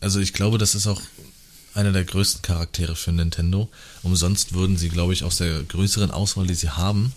Also 0.00 0.20
ich 0.20 0.32
glaube, 0.32 0.58
das 0.58 0.74
ist 0.74 0.86
auch 0.86 1.00
einer 1.74 1.92
der 1.92 2.04
größten 2.04 2.42
Charaktere 2.42 2.96
für 2.96 3.12
Nintendo. 3.12 3.68
Umsonst 4.02 4.54
würden 4.54 4.76
sie, 4.76 4.88
glaube 4.88 5.12
ich, 5.12 5.24
aus 5.24 5.36
der 5.36 5.62
größeren 5.62 6.10
Auswahl, 6.10 6.46
die 6.46 6.54
sie 6.54 6.70
haben, 6.70 7.12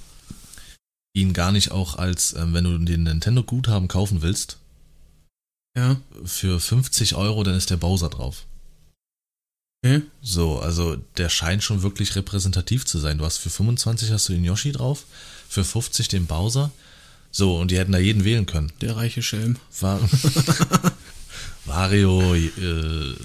ihn 1.14 1.34
gar 1.34 1.52
nicht 1.52 1.72
auch 1.72 1.96
als, 1.96 2.34
ähm, 2.34 2.54
wenn 2.54 2.66
du 2.66 2.78
den 2.78 3.04
Nintendo-Guthaben 3.04 3.88
kaufen 3.88 4.22
willst, 4.22 4.58
Ja, 5.76 5.98
für 6.26 6.60
50 6.60 7.16
Euro, 7.16 7.44
dann 7.44 7.56
ist 7.56 7.70
der 7.72 7.78
Bowser 7.78 8.10
drauf. 8.10 8.46
okay. 9.84 10.02
So, 10.22 10.60
also 10.60 10.98
der 11.18 11.30
scheint 11.30 11.64
schon 11.64 11.82
wirklich 11.82 12.16
repräsentativ 12.16 12.86
zu 12.86 13.00
sein. 13.00 13.18
Du 13.18 13.26
hast 13.26 13.38
für 13.38 13.50
25 13.50 14.12
hast 14.12 14.30
du 14.30 14.34
den 14.34 14.44
Yoshi 14.44 14.72
drauf, 14.72 15.06
für 15.50 15.64
50 15.64 16.10
den 16.10 16.28
Bowser. 16.28 16.72
So, 17.36 17.58
und 17.58 17.72
die 17.72 17.78
hätten 17.78 17.92
da 17.92 17.98
jeden 17.98 18.24
wählen 18.24 18.46
können. 18.46 18.72
Der 18.80 18.96
reiche 18.96 19.24
Schelm. 19.24 19.58
War 19.82 20.00
Wario, 21.66 22.36
äh, 22.36 23.16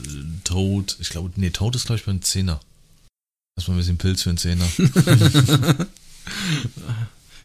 Toad, 0.45 0.97
ich 0.99 1.11
glaube, 1.11 1.31
nee, 1.37 1.51
Toad 1.51 1.77
ist 1.77 1.87
glaube 1.87 1.99
ich 2.01 2.07
beim 2.07 2.23
Zehner. 2.23 2.59
Erstmal 3.57 3.77
ein 3.77 3.81
bisschen 3.81 3.99
Pilz 3.99 4.23
für 4.23 4.31
einen 4.31 4.39
Zehner. 4.39 4.67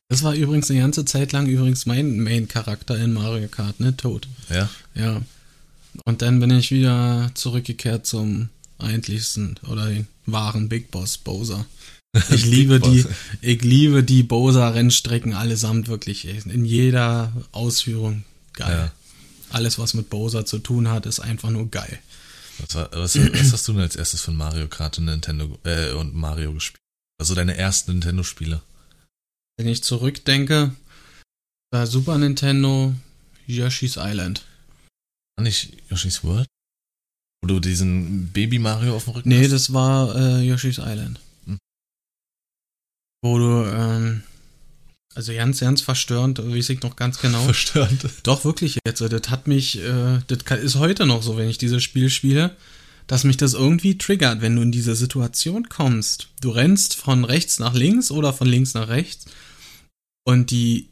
Das 0.10 0.22
war 0.22 0.36
übrigens 0.36 0.70
eine 0.70 0.82
ganze 0.82 1.05
Zeit 1.05 1.32
lang 1.32 1.48
übrigens 1.48 1.86
mein 1.88 2.20
Main-Charakter 2.20 2.98
in 2.98 3.13
Mario 3.13 3.48
Kart, 3.48 3.79
ne? 3.79 3.98
Tod. 3.98 4.27
Ja, 4.50 4.70
Ja. 4.93 5.22
Und 6.05 6.22
dann 6.22 6.39
bin 6.39 6.51
ich 6.51 6.70
wieder 6.72 7.32
zurückgekehrt 7.34 8.05
zum 8.05 8.50
eigentlichsten 8.77 9.55
oder 9.67 9.88
den 9.88 10.08
wahren 10.25 10.70
Big 10.70 10.91
Boss 10.91 11.17
Bowser. 11.17 11.65
Ich 12.29 12.46
liebe 12.46 12.79
die, 12.79 13.05
ich 13.41 13.63
liebe 13.63 14.03
die 14.03 14.22
Bowser 14.24 14.74
Rennstrecken 14.75 15.34
allesamt 15.34 15.88
wirklich. 15.88 16.25
In 16.46 16.63
jeder 16.65 17.34
Ausführung 17.51 18.24
geil. 18.53 18.91
Ja. 18.91 18.91
Alles, 19.50 19.79
was 19.79 19.93
mit 19.93 20.10
Bowser 20.10 20.46
zu 20.46 20.60
tun 20.60 20.89
hat, 20.89 21.05
ist 21.05 21.20
einfach 21.20 21.50
nur 21.50 21.70
geil. 21.70 22.00
Was, 22.60 22.75
war, 22.75 22.89
was, 22.91 23.15
was 23.17 23.53
hast 23.53 23.67
du 23.67 23.74
denn 23.74 23.82
als 23.82 23.96
erstes 23.96 24.22
von 24.22 24.36
Mario 24.36 24.67
Kart 24.67 24.98
und 25.00 25.05
Nintendo 25.05 25.58
äh, 25.63 25.91
und 25.93 26.13
Mario 26.15 26.53
gespielt? 26.53 26.79
Also 27.20 27.34
deine 27.36 27.58
ersten 27.58 27.91
Nintendo-Spiele. 27.93 28.62
Wenn 29.58 29.67
ich 29.67 29.84
zurückdenke, 29.84 30.75
war 31.72 31.88
Super 31.88 32.17
Nintendo 32.20 32.93
Yoshi's 33.48 33.98
Island. 33.98 34.43
War 35.36 35.43
nicht 35.43 35.74
Yoshi's 35.89 36.24
World? 36.24 36.48
Wo 37.41 37.48
du 37.48 37.60
diesen 37.60 38.29
Baby 38.32 38.60
Mario 38.60 38.96
auf 38.96 39.05
dem 39.05 39.13
Rücken 39.13 39.29
Nee, 39.29 39.43
hast? 39.43 39.51
das 39.51 39.74
war 39.74 40.15
äh, 40.15 40.41
Yoshi's 40.48 40.77
Island. 40.77 41.20
Wo 43.24 43.38
du, 43.39 43.65
ähm, 43.65 44.22
also 45.15 45.34
ganz, 45.34 45.60
ganz 45.62 45.82
verstörend, 45.82 46.39
weiß 46.39 46.70
ich 46.70 46.82
noch 46.84 46.96
ganz 46.98 47.20
genau. 47.20 47.42
verstörend. 47.46 48.06
Doch, 48.24 48.44
wirklich 48.46 48.77
jetzt. 48.86 49.00
Das 49.01 49.30
hat 49.30 49.48
mich, 49.48 49.80
äh, 49.80 50.20
das 50.27 50.60
ist 50.60 50.75
heute 50.75 51.06
noch 51.06 51.24
so, 51.24 51.38
wenn 51.38 51.50
ich 51.50 51.58
dieses 51.58 51.82
Spiel 51.82 52.10
spiele, 52.10 52.56
dass 53.08 53.24
mich 53.24 53.38
das 53.38 53.53
irgendwie 53.53 53.98
triggert, 53.98 54.42
wenn 54.42 54.56
du 54.56 54.62
in 54.62 54.72
diese 54.72 54.96
Situation 54.96 55.70
kommst. 55.70 56.27
Du 56.42 56.50
rennst 56.51 56.96
von 56.96 57.24
rechts 57.25 57.60
nach 57.60 57.74
links 57.74 58.12
oder 58.12 58.34
von 58.34 58.48
links 58.48 58.74
nach 58.74 58.89
rechts 58.89 59.25
und 60.25 60.51
die, 60.51 60.89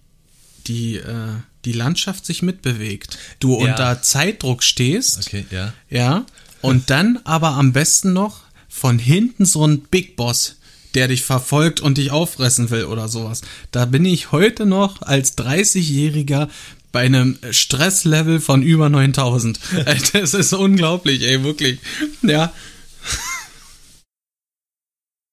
die, 0.67 0.95
äh, 0.97 1.33
die 1.65 1.73
Landschaft 1.73 2.25
sich 2.25 2.41
mitbewegt. 2.43 3.17
Du 3.39 3.59
Ja. 3.59 3.69
unter 3.71 4.01
Zeitdruck 4.01 4.63
stehst. 4.63 5.19
Okay, 5.27 5.45
ja. 5.51 5.73
Ja. 5.89 6.25
Und 6.61 6.89
dann 6.89 7.19
aber 7.25 7.49
am 7.51 7.73
besten 7.73 8.13
noch 8.13 8.41
von 8.69 8.99
hinten 8.99 9.45
so 9.45 9.65
ein 9.67 9.79
Big 9.81 10.15
Boss, 10.15 10.57
der 10.95 11.07
dich 11.07 11.23
verfolgt 11.23 11.79
und 11.79 11.97
dich 11.97 12.11
auffressen 12.11 12.69
will 12.69 12.85
oder 12.85 13.07
sowas. 13.07 13.41
Da 13.71 13.85
bin 13.85 14.05
ich 14.05 14.31
heute 14.31 14.65
noch 14.65 15.01
als 15.01 15.37
30-Jähriger 15.37 16.49
bei 16.91 17.01
einem 17.01 17.37
Stresslevel 17.51 18.39
von 18.39 18.61
über 18.63 18.89
9000. 18.89 19.59
Ey, 19.85 20.01
Das 20.13 20.33
ist 20.33 20.53
unglaublich, 20.53 21.23
ey, 21.23 21.43
wirklich. 21.43 21.79
Ja. 22.21 22.53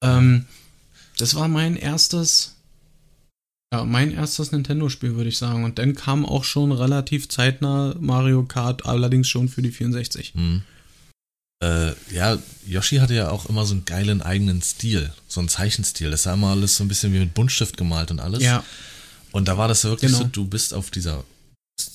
ähm, 0.04 0.46
das 1.18 1.34
war 1.34 1.48
mein 1.48 1.76
erstes, 1.76 2.54
ja, 3.72 3.84
mein 3.84 4.12
erstes 4.12 4.52
Nintendo-Spiel, 4.52 5.16
würde 5.16 5.28
ich 5.30 5.38
sagen. 5.38 5.64
Und 5.64 5.78
dann 5.78 5.94
kam 5.94 6.24
auch 6.24 6.44
schon 6.44 6.70
relativ 6.70 7.28
zeitnah 7.28 7.96
Mario 7.98 8.44
Kart, 8.44 8.86
allerdings 8.86 9.28
schon 9.28 9.48
für 9.48 9.62
die 9.62 9.72
64. 9.72 10.34
Hm. 10.34 10.62
Äh, 11.60 11.92
ja, 12.14 12.38
Yoshi 12.66 12.96
hatte 12.98 13.14
ja 13.14 13.30
auch 13.30 13.46
immer 13.46 13.64
so 13.66 13.74
einen 13.74 13.84
geilen 13.84 14.22
eigenen 14.22 14.62
Stil, 14.62 15.12
so 15.26 15.40
einen 15.40 15.48
Zeichenstil. 15.48 16.10
Das 16.10 16.22
sah 16.24 16.34
immer 16.34 16.48
alles 16.50 16.76
so 16.76 16.84
ein 16.84 16.88
bisschen 16.88 17.12
wie 17.12 17.18
mit 17.18 17.34
Buntstift 17.34 17.76
gemalt 17.76 18.10
und 18.10 18.20
alles. 18.20 18.42
Ja, 18.42 18.62
Und 19.32 19.48
da 19.48 19.58
war 19.58 19.66
das 19.68 19.82
ja 19.82 19.90
wirklich 19.90 20.10
Genau. 20.12 20.24
so, 20.24 20.28
du 20.30 20.44
bist 20.46 20.72
auf 20.74 20.90
dieser 20.90 21.24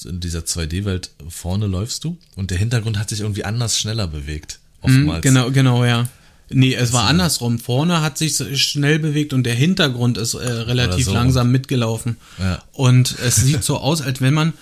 in 0.05 0.21
dieser 0.21 0.39
2D-Welt 0.39 1.09
vorne 1.27 1.67
läufst 1.67 2.05
du 2.05 2.17
und 2.37 2.51
der 2.51 2.57
Hintergrund 2.57 2.97
hat 2.97 3.09
sich 3.09 3.19
irgendwie 3.19 3.43
anders 3.43 3.77
schneller 3.77 4.07
bewegt. 4.07 4.59
Mhm, 4.81 5.09
Oftmals. 5.09 5.21
genau, 5.23 5.51
genau, 5.51 5.83
ja. 5.83 6.07
Nee, 6.49 6.73
es 6.73 6.93
war 6.93 7.05
andersrum. 7.05 7.59
Vorne 7.59 8.01
hat 8.01 8.17
sich 8.17 8.37
schnell 8.61 8.99
bewegt 8.99 9.33
und 9.33 9.43
der 9.43 9.55
Hintergrund 9.55 10.17
ist 10.17 10.35
äh, 10.35 10.37
relativ 10.49 11.05
so. 11.07 11.13
langsam 11.13 11.51
mitgelaufen. 11.51 12.17
Ja. 12.39 12.61
Und 12.73 13.15
es 13.25 13.37
sieht 13.37 13.63
so 13.63 13.77
aus, 13.77 14.01
als 14.01 14.21
wenn 14.21 14.33
man, 14.33 14.53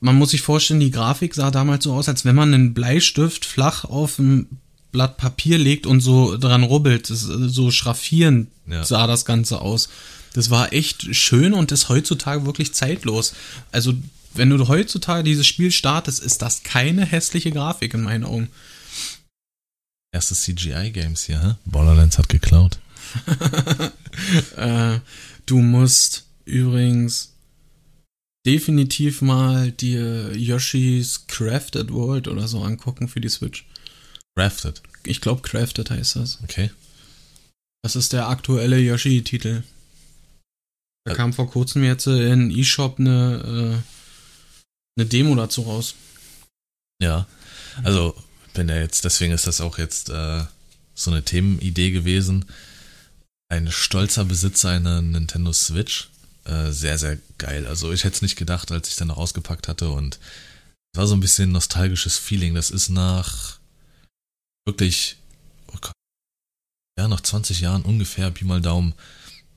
man 0.00 0.16
muss 0.16 0.30
sich 0.30 0.42
vorstellen, 0.42 0.80
die 0.80 0.90
Grafik 0.90 1.34
sah 1.34 1.50
damals 1.50 1.84
so 1.84 1.92
aus, 1.94 2.08
als 2.08 2.24
wenn 2.24 2.36
man 2.36 2.54
einen 2.54 2.74
Bleistift 2.74 3.44
flach 3.44 3.84
auf 3.84 4.18
ein 4.18 4.46
Blatt 4.92 5.16
Papier 5.16 5.58
legt 5.58 5.86
und 5.86 6.00
so 6.00 6.36
dran 6.36 6.62
rubbelt. 6.62 7.10
Das, 7.10 7.28
äh, 7.28 7.48
so 7.48 7.70
schraffierend 7.70 8.48
Ja. 8.66 8.84
sah 8.84 9.06
das 9.06 9.24
Ganze 9.24 9.60
aus. 9.60 9.88
Das 10.34 10.50
war 10.50 10.72
echt 10.72 11.14
schön 11.14 11.52
und 11.52 11.72
ist 11.72 11.88
heutzutage 11.88 12.46
wirklich 12.46 12.74
zeitlos. 12.74 13.34
Also, 13.72 13.94
wenn 14.34 14.50
du 14.50 14.68
heutzutage 14.68 15.24
dieses 15.24 15.46
Spiel 15.46 15.72
startest, 15.72 16.20
ist 16.22 16.42
das 16.42 16.62
keine 16.62 17.04
hässliche 17.04 17.50
Grafik 17.50 17.94
in 17.94 18.02
meinen 18.02 18.24
Augen. 18.24 18.48
Erste 20.12 20.34
CGI-Games 20.34 21.24
hier, 21.24 21.42
hä? 21.42 21.54
Borderlands 21.64 22.18
hat 22.18 22.28
geklaut. 22.28 22.78
Äh, 24.56 24.98
du 25.46 25.58
musst 25.60 26.24
übrigens 26.44 27.34
definitiv 28.52 29.20
mal 29.20 29.70
dir 29.72 30.34
Yoshi's 30.34 31.26
Crafted 31.26 31.92
World 31.92 32.28
oder 32.28 32.48
so 32.48 32.62
angucken 32.62 33.06
für 33.08 33.20
die 33.20 33.28
Switch. 33.28 33.66
Crafted. 34.36 34.82
Ich 35.04 35.20
glaube, 35.20 35.42
Crafted 35.42 35.90
heißt 35.90 36.16
das. 36.16 36.38
Okay. 36.42 36.70
Das 37.82 37.94
ist 37.94 38.12
der 38.14 38.28
aktuelle 38.28 38.78
Yoshi-Titel. 38.78 39.62
Da 41.04 41.12
Ä- 41.12 41.16
kam 41.16 41.32
vor 41.32 41.50
kurzem 41.50 41.84
jetzt 41.84 42.06
äh, 42.06 42.32
in 42.32 42.50
eShop 42.50 42.98
eine, 42.98 43.82
äh, 43.84 44.98
eine 45.00 45.06
Demo 45.08 45.34
dazu 45.34 45.62
raus. 45.62 45.94
Ja. 47.02 47.26
Also, 47.84 48.14
wenn 48.54 48.68
er 48.68 48.80
jetzt, 48.80 49.04
deswegen 49.04 49.32
ist 49.32 49.46
das 49.46 49.60
auch 49.60 49.78
jetzt 49.78 50.08
äh, 50.08 50.44
so 50.94 51.10
eine 51.10 51.22
Themenidee 51.22 51.90
gewesen. 51.90 52.46
Ein 53.50 53.70
stolzer 53.70 54.24
Besitzer 54.24 54.70
einer 54.70 55.00
Nintendo 55.02 55.52
Switch. 55.52 56.08
Äh, 56.48 56.72
sehr, 56.72 56.96
sehr 56.98 57.18
geil. 57.36 57.66
Also, 57.66 57.92
ich 57.92 58.04
hätte 58.04 58.16
es 58.16 58.22
nicht 58.22 58.36
gedacht, 58.36 58.72
als 58.72 58.88
ich 58.88 58.96
dann 58.96 59.08
noch 59.08 59.18
ausgepackt 59.18 59.68
hatte 59.68 59.90
und 59.90 60.18
es 60.92 60.98
war 60.98 61.06
so 61.06 61.14
ein 61.14 61.20
bisschen 61.20 61.52
nostalgisches 61.52 62.16
Feeling. 62.16 62.54
Das 62.54 62.70
ist 62.70 62.88
nach 62.88 63.58
wirklich, 64.66 65.16
oh 65.68 65.76
Gott, 65.80 65.92
ja, 66.98 67.06
nach 67.06 67.20
20 67.20 67.60
Jahren 67.60 67.82
ungefähr, 67.82 68.30
Pi 68.30 68.46
mal 68.46 68.62
Daumen, 68.62 68.94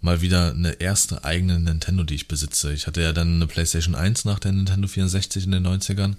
mal 0.01 0.19
wieder 0.19 0.51
eine 0.51 0.73
erste 0.81 1.23
eigene 1.23 1.59
Nintendo, 1.59 2.03
die 2.03 2.15
ich 2.15 2.27
besitze. 2.27 2.73
Ich 2.73 2.87
hatte 2.87 3.01
ja 3.01 3.13
dann 3.13 3.35
eine 3.35 3.47
PlayStation 3.47 3.95
1 3.95 4.25
nach 4.25 4.39
der 4.39 4.51
Nintendo 4.51 4.87
64 4.87 5.45
in 5.45 5.51
den 5.51 5.65
90ern, 5.65 6.15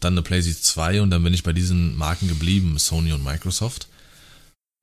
dann 0.00 0.14
eine 0.14 0.22
PlayStation 0.22 0.62
2 0.62 1.02
und 1.02 1.10
dann 1.10 1.24
bin 1.24 1.34
ich 1.34 1.42
bei 1.42 1.52
diesen 1.52 1.94
Marken 1.94 2.28
geblieben, 2.28 2.78
Sony 2.78 3.12
und 3.12 3.22
Microsoft. 3.22 3.88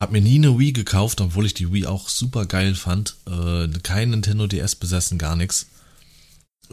Hab 0.03 0.11
mir 0.11 0.19
nie 0.19 0.35
eine 0.35 0.59
Wii 0.59 0.73
gekauft, 0.73 1.21
obwohl 1.21 1.45
ich 1.45 1.53
die 1.53 1.71
Wii 1.71 1.85
auch 1.85 2.09
super 2.09 2.45
geil 2.45 2.75
fand. 2.75 3.15
Äh, 3.25 3.69
kein 3.83 4.09
Nintendo 4.09 4.47
DS 4.47 4.75
besessen, 4.75 5.17
gar 5.17 5.37
nichts. 5.37 5.67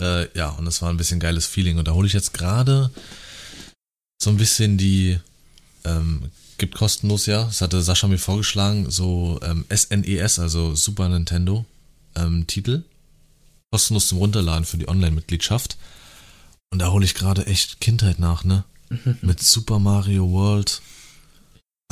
Äh, 0.00 0.36
ja, 0.36 0.48
und 0.48 0.64
das 0.64 0.82
war 0.82 0.90
ein 0.90 0.96
bisschen 0.96 1.20
geiles 1.20 1.46
Feeling. 1.46 1.78
Und 1.78 1.86
da 1.86 1.92
hole 1.92 2.08
ich 2.08 2.12
jetzt 2.12 2.34
gerade 2.34 2.90
so 4.20 4.30
ein 4.30 4.36
bisschen 4.36 4.78
die, 4.78 5.20
ähm, 5.84 6.32
gibt 6.58 6.74
kostenlos 6.74 7.26
ja, 7.26 7.44
das 7.44 7.60
hatte 7.60 7.80
Sascha 7.82 8.08
mir 8.08 8.18
vorgeschlagen, 8.18 8.90
so 8.90 9.38
ähm, 9.44 9.64
SNES, 9.72 10.40
also 10.40 10.74
Super 10.74 11.08
Nintendo 11.08 11.64
ähm, 12.16 12.48
Titel. 12.48 12.82
Kostenlos 13.70 14.08
zum 14.08 14.18
Runterladen 14.18 14.64
für 14.64 14.76
die 14.76 14.88
Online-Mitgliedschaft. 14.88 15.76
Und 16.72 16.80
da 16.80 16.90
hole 16.90 17.04
ich 17.04 17.14
gerade 17.14 17.46
echt 17.46 17.80
Kindheit 17.80 18.18
nach, 18.18 18.42
ne? 18.42 18.64
Mit 19.22 19.40
Super 19.40 19.78
Mario 19.78 20.28
World. 20.32 20.82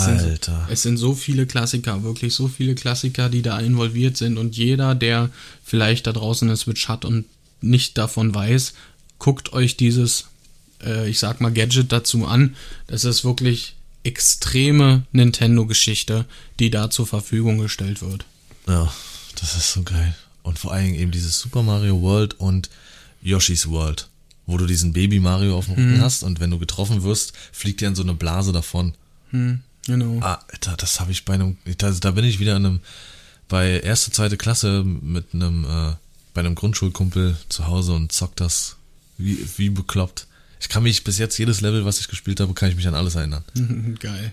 Alter. 0.07 0.67
Es 0.71 0.83
sind 0.83 0.97
so 0.97 1.14
viele 1.14 1.47
Klassiker, 1.47 2.02
wirklich 2.02 2.35
so 2.35 2.49
viele 2.49 2.75
Klassiker, 2.75 3.28
die 3.28 3.42
da 3.42 3.59
involviert 3.59 4.16
sind 4.16 4.38
und 4.38 4.57
jeder, 4.57 4.94
der 4.94 5.31
vielleicht 5.64 6.07
da 6.07 6.12
draußen 6.12 6.49
eine 6.49 6.57
Switch 6.57 6.88
hat 6.88 7.05
und 7.05 7.25
nicht 7.61 7.99
davon 7.99 8.35
weiß, 8.35 8.75
guckt 9.18 9.53
euch 9.53 9.77
dieses, 9.77 10.27
äh, 10.83 11.09
ich 11.09 11.18
sag 11.18 11.40
mal, 11.40 11.53
Gadget 11.53 11.92
dazu 11.92 12.27
an. 12.27 12.55
Das 12.87 13.05
ist 13.05 13.25
wirklich 13.25 13.75
extreme 14.05 15.03
Nintendo-Geschichte, 15.12 16.25
die 16.61 16.70
da 16.70 16.90
zur 16.90 17.07
Verfügung 17.07 17.59
gestellt 17.59 18.01
wird. 18.01 18.25
Ja, 18.66 18.92
das 19.40 19.57
ist 19.57 19.72
so 19.72 19.83
geil. 19.83 20.14
Und 20.42 20.59
vor 20.59 20.72
allem 20.72 20.94
eben 20.94 21.11
dieses 21.11 21.38
Super 21.38 21.62
Mario 21.62 22.01
World 22.01 22.35
und 22.40 22.70
Yoshi's 23.22 23.68
World, 23.68 24.09
wo 24.46 24.57
du 24.57 24.66
diesen 24.66 24.92
Baby 24.92 25.20
Mario 25.20 25.59
auf 25.59 25.66
dem 25.66 25.75
Rücken 25.75 26.01
hast 26.01 26.22
und 26.22 26.40
wenn 26.40 26.51
du 26.51 26.59
getroffen 26.59 27.03
wirst, 27.03 27.33
fliegt 27.53 27.81
dir 27.81 27.88
in 27.88 27.94
so 27.94 28.03
eine 28.03 28.14
Blase 28.14 28.53
davon. 28.53 28.94
Hm, 29.31 29.61
genau. 29.88 30.20
Ah, 30.20 30.40
Alter, 30.53 30.77
das 30.77 31.01
habe 31.01 31.11
ich 31.11 31.24
bei 31.24 31.35
einem, 31.35 31.57
da, 31.79 31.90
da 31.90 32.12
bin 32.12 32.24
ich 32.24 32.38
wieder 32.38 32.57
in 32.57 32.64
einem, 32.64 32.81
bei 33.48 33.81
erste, 33.81 34.12
zweite 34.12 34.37
Klasse 34.37 34.85
mit 34.85 35.35
einem, 35.35 35.64
äh, 35.64 35.94
bei 36.35 36.40
einem 36.40 36.55
Grundschulkumpel 36.55 37.37
zu 37.48 37.66
Hause 37.66 37.94
und 37.94 38.12
zock 38.12 38.37
das 38.37 38.77
wie, 39.16 39.44
wie 39.57 39.70
bekloppt. 39.70 40.29
Ich 40.61 40.68
kann 40.68 40.85
mich 40.85 41.03
bis 41.03 41.18
jetzt 41.18 41.38
jedes 41.38 41.61
Level, 41.61 41.85
was 41.85 41.98
ich 41.98 42.09
gespielt 42.09 42.38
habe, 42.40 42.55
kann 42.55 42.68
ich 42.68 42.77
mich 42.77 42.87
an 42.87 42.94
alles 42.94 43.16
erinnern. 43.16 43.44
Geil. 43.98 44.33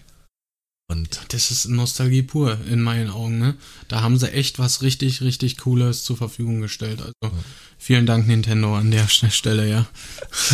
Und 0.87 1.19
Das 1.29 1.49
ist 1.49 1.67
Nostalgie 1.67 2.21
pur 2.21 2.59
in 2.69 2.79
meinen 2.81 3.09
Augen, 3.09 3.39
ne? 3.39 3.55
Da 3.87 4.01
haben 4.01 4.19
sie 4.19 4.31
echt 4.31 4.59
was 4.59 4.83
richtig, 4.83 5.21
richtig 5.21 5.57
Cooles 5.57 6.03
zur 6.03 6.15
Verfügung 6.15 6.61
gestellt. 6.61 7.01
Also 7.01 7.35
vielen 7.79 8.05
Dank 8.05 8.27
Nintendo 8.27 8.75
an 8.75 8.91
der 8.91 9.07
Stelle, 9.07 9.67
ja. 9.67 9.87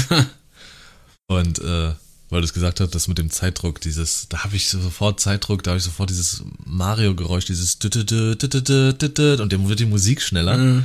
Und 1.28 1.60
äh, 1.60 1.94
weil 2.32 2.42
du 2.42 2.46
es 2.46 2.54
gesagt 2.54 2.80
hast, 2.80 2.96
das 2.96 3.08
mit 3.10 3.18
dem 3.18 3.30
Zeitdruck, 3.30 3.82
dieses, 3.82 4.28
da 4.30 4.44
habe 4.46 4.56
ich 4.56 4.70
sofort 4.70 5.20
Zeitdruck, 5.20 5.64
da 5.64 5.72
habe 5.72 5.78
ich 5.78 5.84
sofort 5.84 6.10
dieses 6.10 6.44
Mario-Geräusch, 6.66 7.46
dieses 7.46 7.76
und 7.76 9.52
dem 9.52 9.68
wird 9.70 9.80
die 9.80 9.86
Musik 9.86 10.22
schneller. 10.22 10.78
Äh, 10.78 10.82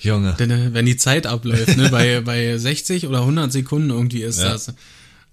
Junge. 0.00 0.34
Denn, 0.38 0.50
äh, 0.50 0.72
wenn 0.72 0.86
die 0.86 0.96
Zeit 0.96 1.26
abläuft, 1.26 1.76
ne, 1.76 1.90
bei, 1.90 2.20
bei 2.24 2.56
60 2.56 3.06
oder 3.06 3.20
100 3.20 3.52
Sekunden 3.52 3.90
irgendwie 3.90 4.22
ist 4.22 4.40
Ja. 4.40 4.50
das. 4.50 4.72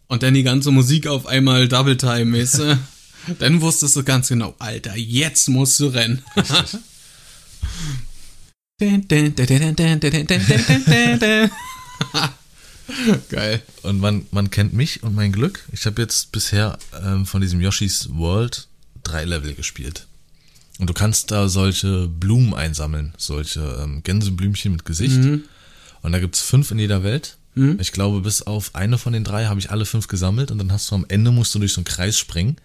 Und 0.07 0.23
dann 0.23 0.33
die 0.33 0.43
ganze 0.43 0.71
Musik 0.71 1.07
auf 1.07 1.25
einmal 1.25 1.67
Double 1.69 1.95
Time 1.97 2.37
ist, 2.37 2.59
äh, 2.59 2.75
dann 3.39 3.61
wusstest 3.61 3.95
du 3.95 4.03
ganz 4.03 4.27
genau, 4.27 4.55
Alter, 4.59 4.97
jetzt 4.97 5.47
musst 5.47 5.79
du 5.79 5.87
rennen. 5.87 6.21
Geil. 13.29 13.61
Und 13.83 13.99
man, 13.99 14.25
man 14.31 14.49
kennt 14.49 14.73
mich 14.73 15.03
und 15.03 15.15
mein 15.15 15.31
Glück. 15.31 15.63
Ich 15.71 15.85
habe 15.85 16.01
jetzt 16.01 16.31
bisher 16.31 16.77
ähm, 17.03 17.25
von 17.25 17.41
diesem 17.41 17.61
Yoshi's 17.61 18.09
World 18.11 18.67
drei 19.03 19.25
Level 19.25 19.53
gespielt. 19.53 20.07
Und 20.77 20.89
du 20.89 20.93
kannst 20.93 21.31
da 21.31 21.47
solche 21.47 22.07
Blumen 22.07 22.53
einsammeln, 22.53 23.13
solche 23.17 23.61
ähm, 23.81 24.03
Gänseblümchen 24.03 24.71
mit 24.73 24.85
Gesicht. 24.85 25.17
Und 26.01 26.11
da 26.11 26.19
gibt's 26.19 26.41
fünf 26.41 26.71
in 26.71 26.79
jeder 26.79 27.03
Welt. 27.03 27.37
Ich 27.79 27.93
glaube, 27.93 28.19
bis 28.21 28.41
auf 28.41 28.75
eine 28.75 28.97
von 28.97 29.13
den 29.13 29.23
drei 29.23 29.45
habe 29.45 29.59
ich 29.59 29.71
alle 29.71 29.85
fünf 29.85 30.07
gesammelt 30.09 30.51
und 30.51 30.57
dann 30.57 30.73
hast 30.73 30.91
du 30.91 30.95
am 30.95 31.05
Ende 31.07 31.31
musst 31.31 31.55
du 31.55 31.59
durch 31.59 31.71
so 31.71 31.79
einen 31.79 31.85
Kreis 31.85 32.19
springen, 32.19 32.57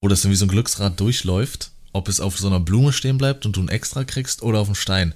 wo 0.00 0.06
das 0.06 0.22
dann 0.22 0.30
wie 0.30 0.36
so 0.36 0.44
ein 0.44 0.50
Glücksrad 0.50 1.00
durchläuft, 1.00 1.72
ob 1.92 2.08
es 2.08 2.20
auf 2.20 2.38
so 2.38 2.46
einer 2.46 2.60
Blume 2.60 2.92
stehen 2.92 3.18
bleibt 3.18 3.44
und 3.44 3.56
du 3.56 3.62
ein 3.62 3.68
Extra 3.68 4.04
kriegst 4.04 4.42
oder 4.42 4.60
auf 4.60 4.68
einen 4.68 4.76
Stein. 4.76 5.14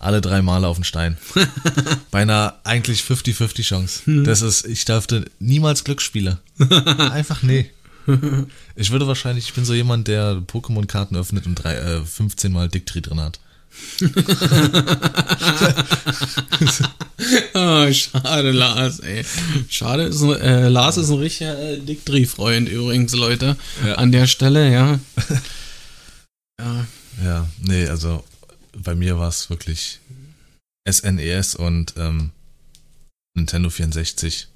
Alle 0.00 0.20
drei 0.22 0.40
Male 0.42 0.66
auf 0.66 0.78
den 0.78 0.84
Stein. 0.84 1.16
Bei 2.10 2.22
einer 2.22 2.58
eigentlich 2.64 3.02
50-50 3.02 3.62
Chance. 3.62 4.22
Das 4.24 4.40
ist, 4.42 4.66
ich 4.66 4.84
dachte 4.86 5.26
niemals 5.38 5.84
Glücksspieler. 5.84 6.38
Einfach 7.12 7.42
nee. 7.42 7.70
Ich 8.74 8.90
würde 8.90 9.06
wahrscheinlich, 9.06 9.44
ich 9.48 9.52
bin 9.54 9.64
so 9.66 9.74
jemand, 9.74 10.08
der 10.08 10.36
Pokémon-Karten 10.36 11.14
öffnet 11.16 11.44
und 11.46 11.54
drei, 11.56 11.74
äh, 11.76 12.00
15 12.04 12.50
Mal 12.50 12.68
Dictri 12.68 13.02
drin 13.02 13.20
hat. 13.20 13.38
Oh, 17.54 17.92
schade, 17.92 18.50
Lars, 18.50 19.00
ey. 19.00 19.24
Schade, 19.68 20.04
ist, 20.04 20.22
ein- 20.22 20.40
äh, 20.40 20.68
Lars 20.68 20.96
ist 20.96 21.10
ein 21.10 21.18
richtiger 21.18 21.58
äh, 21.58 21.78
Dick 21.78 22.04
Dreh-Freund 22.06 22.68
übrigens, 22.68 23.14
Leute. 23.14 23.56
Ja. 23.86 23.94
An 23.96 24.10
der 24.12 24.26
Stelle, 24.26 24.72
ja. 24.72 24.98
ja. 26.58 26.86
Ja, 27.22 27.46
nee, 27.60 27.86
also 27.86 28.24
bei 28.76 28.94
mir 28.94 29.18
war 29.18 29.28
es 29.28 29.50
wirklich 29.50 30.00
SNES 30.88 31.54
und 31.54 31.94
ähm, 31.96 32.30
Nintendo 33.36 33.70
64. 33.70 34.48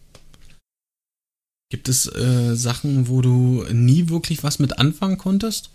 Gibt 1.70 1.88
es 1.88 2.06
äh, 2.06 2.54
Sachen, 2.56 3.08
wo 3.08 3.20
du 3.22 3.64
nie 3.72 4.08
wirklich 4.08 4.42
was 4.42 4.58
mit 4.58 4.78
anfangen 4.78 5.18
konntest? 5.18 5.70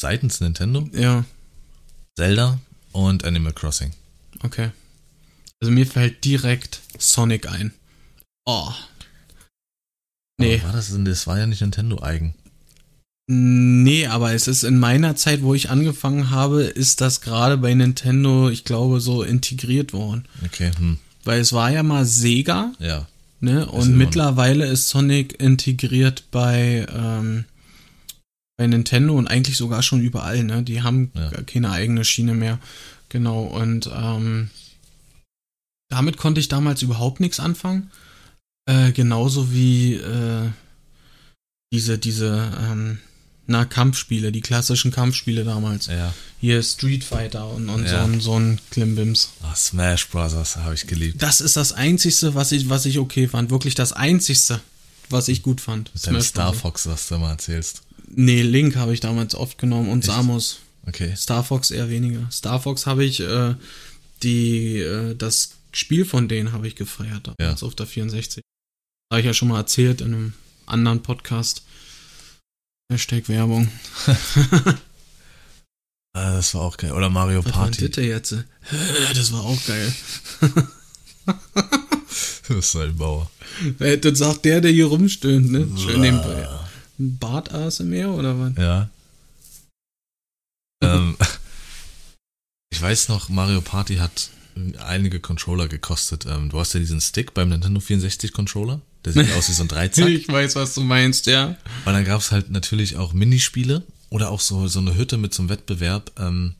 Seitens 0.00 0.40
Nintendo, 0.40 0.88
Ja, 0.92 1.24
Zelda 2.16 2.58
und 2.92 3.24
Animal 3.24 3.52
Crossing. 3.52 3.92
okay. 4.42 4.70
Also 5.60 5.70
mir 5.72 5.86
fällt 5.86 6.24
direkt 6.24 6.80
Sonic 6.98 7.46
ein. 7.48 7.72
Oh. 8.44 8.72
Nee. 10.38 10.56
Aber 10.56 10.64
war 10.68 10.72
das, 10.72 10.90
denn- 10.90 11.04
das 11.04 11.26
war 11.28 11.38
ja 11.38 11.46
nicht 11.46 11.60
Nintendo 11.60 12.02
eigen. 12.02 12.34
Nee, 13.28 14.06
aber 14.08 14.32
es 14.34 14.48
ist 14.48 14.64
in 14.64 14.78
meiner 14.78 15.14
Zeit, 15.16 15.42
wo 15.42 15.54
ich 15.54 15.70
angefangen 15.70 16.30
habe, 16.30 16.62
ist 16.64 17.00
das 17.00 17.20
gerade 17.20 17.56
bei 17.56 17.72
Nintendo, 17.72 18.50
ich 18.50 18.64
glaube, 18.64 19.00
so 19.00 19.22
integriert 19.22 19.92
worden. 19.92 20.24
Okay, 20.44 20.72
hm. 20.76 20.98
Weil 21.24 21.40
es 21.40 21.52
war 21.52 21.70
ja 21.70 21.82
mal 21.84 22.04
Sega, 22.04 22.72
Ja. 22.80 23.06
ne? 23.40 23.66
Und 23.66 23.90
noch. 23.90 23.96
mittlerweile 23.96 24.66
ist 24.66 24.88
Sonic 24.88 25.40
integriert 25.40 26.24
bei, 26.32 26.84
ähm, 26.92 27.44
bei 28.56 28.66
Nintendo 28.66 29.14
und 29.16 29.28
eigentlich 29.28 29.56
sogar 29.56 29.82
schon 29.84 30.00
überall, 30.00 30.42
ne? 30.42 30.64
Die 30.64 30.82
haben 30.82 31.12
Ja. 31.14 31.30
keine 31.42 31.70
eigene 31.70 32.04
Schiene 32.04 32.34
mehr. 32.34 32.58
Genau, 33.08 33.44
und 33.44 33.88
ähm, 33.94 34.50
damit 35.90 36.16
konnte 36.16 36.40
ich 36.40 36.48
damals 36.48 36.82
überhaupt 36.82 37.20
nichts 37.20 37.38
anfangen. 37.38 37.90
Äh, 38.66 38.90
genauso 38.92 39.52
wie 39.52 39.94
äh, 39.94 40.48
diese, 41.72 41.98
diese, 41.98 42.50
ähm, 42.68 42.98
na, 43.46 43.64
Kampfspiele, 43.64 44.30
die 44.32 44.40
klassischen 44.40 44.90
Kampfspiele 44.92 45.44
damals. 45.44 45.86
Ja. 45.86 46.14
Hier 46.40 46.62
Street 46.62 47.02
Fighter 47.04 47.48
und, 47.50 47.68
und 47.68 47.84
Ja. 47.84 47.90
so 47.90 48.12
ein, 48.12 48.20
so 48.20 48.38
ein 48.38 48.60
Klimbims. 48.70 49.30
Ah, 49.42 49.54
Smash 49.54 50.08
Brothers 50.08 50.56
habe 50.56 50.74
ich 50.74 50.86
geliebt. 50.86 51.20
Das 51.22 51.40
ist 51.40 51.56
das 51.56 51.72
Einzigste, 51.72 52.34
was 52.34 52.52
ich, 52.52 52.68
was 52.68 52.86
ich 52.86 52.98
okay 52.98 53.26
fand. 53.28 53.50
Wirklich 53.50 53.74
das 53.74 53.92
Einzigste, 53.92 54.60
was 55.10 55.28
ich 55.28 55.42
gut 55.42 55.60
fand. 55.60 55.92
Mit 55.94 56.02
Smash 56.02 56.24
Star. 56.28 56.52
Fox, 56.54 56.86
was 56.86 57.08
du 57.08 57.16
immer 57.16 57.30
erzählst. 57.30 57.82
Nee, 58.14 58.42
Link 58.42 58.76
habe 58.76 58.92
ich 58.94 59.00
damals 59.00 59.34
oft 59.34 59.58
genommen 59.58 59.88
und 59.88 60.00
Echt? 60.00 60.12
Samus. 60.12 60.58
Okay. 60.86 61.14
Star 61.16 61.42
Fox 61.44 61.70
eher 61.70 61.88
weniger. 61.90 62.28
Star 62.30 62.60
Fox 62.60 62.86
habe 62.86 63.04
ich 63.04 63.20
äh, 63.20 63.54
die 64.22 64.78
äh, 64.78 65.14
das 65.16 65.50
Spiel 65.72 66.04
von 66.04 66.28
denen 66.28 66.52
habe 66.52 66.68
ich 66.68 66.76
gefeiert 66.76 67.30
damals 67.38 67.62
auf 67.62 67.74
der 67.74 67.86
64. 67.86 68.42
Habe 69.10 69.20
ich 69.20 69.26
ja 69.26 69.32
schon 69.34 69.48
mal 69.48 69.58
erzählt 69.58 70.00
in 70.00 70.08
einem 70.14 70.32
anderen 70.66 71.02
Podcast. 71.02 71.62
Hashtag 72.90 73.28
Werbung. 73.28 73.68
Ah, 76.14 76.34
das 76.34 76.52
war 76.54 76.60
auch 76.60 76.76
geil. 76.76 76.92
Oder 76.92 77.08
Mario 77.08 77.38
Was 77.42 77.46
war 77.54 77.62
Party. 77.62 77.88
das 77.88 78.04
jetzt? 78.04 78.36
Das 79.14 79.32
war 79.32 79.44
auch 79.44 79.58
geil. 79.64 79.90
Du 82.48 82.56
bist 82.56 82.76
ein 82.76 82.94
Bauer. 82.96 83.30
Äh, 83.78 83.96
Das 83.96 84.18
sagt 84.18 84.44
der, 84.44 84.60
der 84.60 84.72
hier 84.72 84.86
rumstöhnt, 84.88 85.50
ne? 85.50 85.66
Schön 85.78 86.02
nebenbei. 86.02 86.46
Bart 86.98 87.50
ASMR 87.54 88.10
oder 88.14 88.38
was? 88.38 88.52
Ja. 88.58 88.90
ähm, 90.84 91.16
ich 92.70 92.82
weiß 92.82 93.08
noch, 93.08 93.30
Mario 93.30 93.62
Party 93.62 93.96
hat 93.96 94.28
einige 94.80 95.18
Controller 95.18 95.66
gekostet. 95.68 96.26
Ähm, 96.26 96.50
du 96.50 96.60
hast 96.60 96.74
ja 96.74 96.80
diesen 96.80 97.00
Stick 97.00 97.32
beim 97.32 97.48
Nintendo 97.48 97.80
64 97.80 98.32
Controller. 98.34 98.82
Der 99.04 99.12
sieht 99.12 99.32
aus 99.32 99.48
wie 99.48 99.52
so 99.52 99.64
ein 99.64 99.68
Dreizack. 99.68 100.08
Ich 100.08 100.28
weiß, 100.28 100.54
was 100.54 100.74
du 100.74 100.82
meinst, 100.82 101.26
ja. 101.26 101.56
Und 101.84 101.92
dann 101.92 102.04
gab 102.04 102.20
es 102.20 102.30
halt 102.30 102.50
natürlich 102.50 102.96
auch 102.96 103.12
Minispiele 103.12 103.82
oder 104.10 104.30
auch 104.30 104.40
so, 104.40 104.68
so 104.68 104.78
eine 104.78 104.94
Hütte 104.94 105.16
mit 105.16 105.34
so 105.34 105.42
einem 105.42 105.48
Wettbewerb, 105.48 106.12
ähm, 106.18 106.54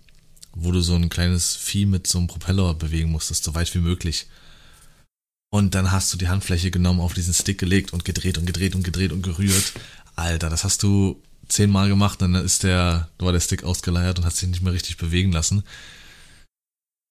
wo 0.53 0.73
du 0.73 0.81
so 0.81 0.95
ein 0.95 1.09
kleines 1.09 1.55
Vieh 1.55 1.87
mit 1.87 2.07
so 2.07 2.19
einem 2.19 2.27
Propeller 2.27 2.75
bewegen 2.75 3.11
musstest, 3.11 3.45
so 3.45 3.55
weit 3.55 3.73
wie 3.75 3.79
möglich. 3.79 4.27
Und 5.51 5.75
dann 5.75 5.93
hast 5.93 6.13
du 6.13 6.17
die 6.17 6.29
Handfläche 6.29 6.71
genommen, 6.71 7.01
auf 7.01 7.15
diesen 7.15 7.35
Stick 7.35 7.59
gelegt 7.59 7.93
und 7.93 8.05
gedreht 8.05 8.39
und 8.39 8.47
gedreht 8.47 8.75
und 8.75 8.83
gedreht 8.83 9.13
und 9.13 9.23
gerührt. 9.23 9.75
Alter, 10.17 10.51
das 10.51 10.65
hast 10.65 10.83
du 10.83 11.23
zehnmal 11.49 11.89
gemacht, 11.89 12.23
dann 12.23 12.35
ist 12.35 12.63
der, 12.63 13.09
war 13.19 13.33
der 13.33 13.41
Stick 13.41 13.63
ausgeleiert 13.63 14.19
und 14.19 14.25
hat 14.25 14.35
sich 14.35 14.49
nicht 14.49 14.63
mehr 14.63 14.73
richtig 14.73 14.97
bewegen 14.97 15.31
lassen. 15.31 15.63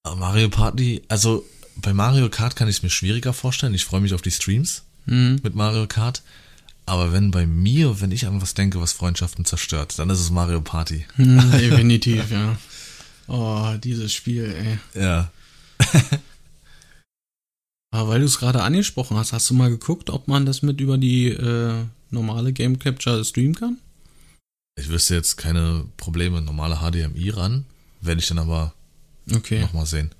Mario 0.04 0.50
Party, 0.50 1.04
also 1.08 1.46
bei 1.76 1.94
Mario 1.94 2.30
Kart 2.30 2.56
kann 2.56 2.68
ich 2.68 2.78
es 2.78 2.84
mir 2.84 2.90
schwieriger 2.90 3.34
vorstellen. 3.34 3.76
Ich 3.76 3.86
freue 3.86 4.02
mich 4.02 4.16
auf 4.16 4.24
die 4.24 4.32
Streams 4.32 4.84
Hm. 5.08 5.40
mit 5.44 5.56
Mario 5.56 5.88
Kart. 5.88 6.22
Aber 6.86 7.12
wenn 7.14 7.32
bei 7.32 7.46
mir, 7.46 8.02
wenn 8.02 8.12
ich 8.12 8.26
an 8.28 8.42
was 8.42 8.54
denke, 8.54 8.82
was 8.82 8.92
Freundschaften 8.94 9.46
zerstört, 9.46 9.98
dann 10.00 10.10
ist 10.10 10.20
es 10.20 10.32
Mario 10.32 10.62
Party. 10.62 11.06
Hm, 11.16 11.52
Definitiv, 11.60 12.30
ja. 12.32 12.58
Oh, 13.28 13.76
dieses 13.82 14.14
Spiel, 14.14 14.80
ey. 14.94 15.02
Ja. 15.02 15.32
Aber 17.94 18.10
weil 18.10 18.20
du 18.22 18.26
es 18.26 18.40
gerade 18.40 18.64
angesprochen 18.64 19.18
hast, 19.18 19.34
hast 19.34 19.50
du 19.50 19.54
mal 19.54 19.70
geguckt, 19.70 20.10
ob 20.10 20.28
man 20.28 20.46
das 20.46 20.62
mit 20.62 20.80
über 20.80 20.98
die 20.98 21.28
äh, 21.28 21.84
normale 22.10 22.54
Game 22.54 22.80
Capture 22.80 23.24
streamen 23.26 23.56
kann? 23.56 23.78
Ich 24.80 24.88
wüsste 24.90 25.16
jetzt 25.16 25.36
keine 25.38 25.86
Probleme, 25.98 26.42
normale 26.42 26.78
HDMI 26.78 27.30
ran. 27.32 27.66
Werde 28.00 28.22
ich 28.22 28.28
dann 28.28 28.40
aber 28.40 28.74
Okay. 29.32 29.60
nochmal 29.62 29.86
sehen. 29.86 30.12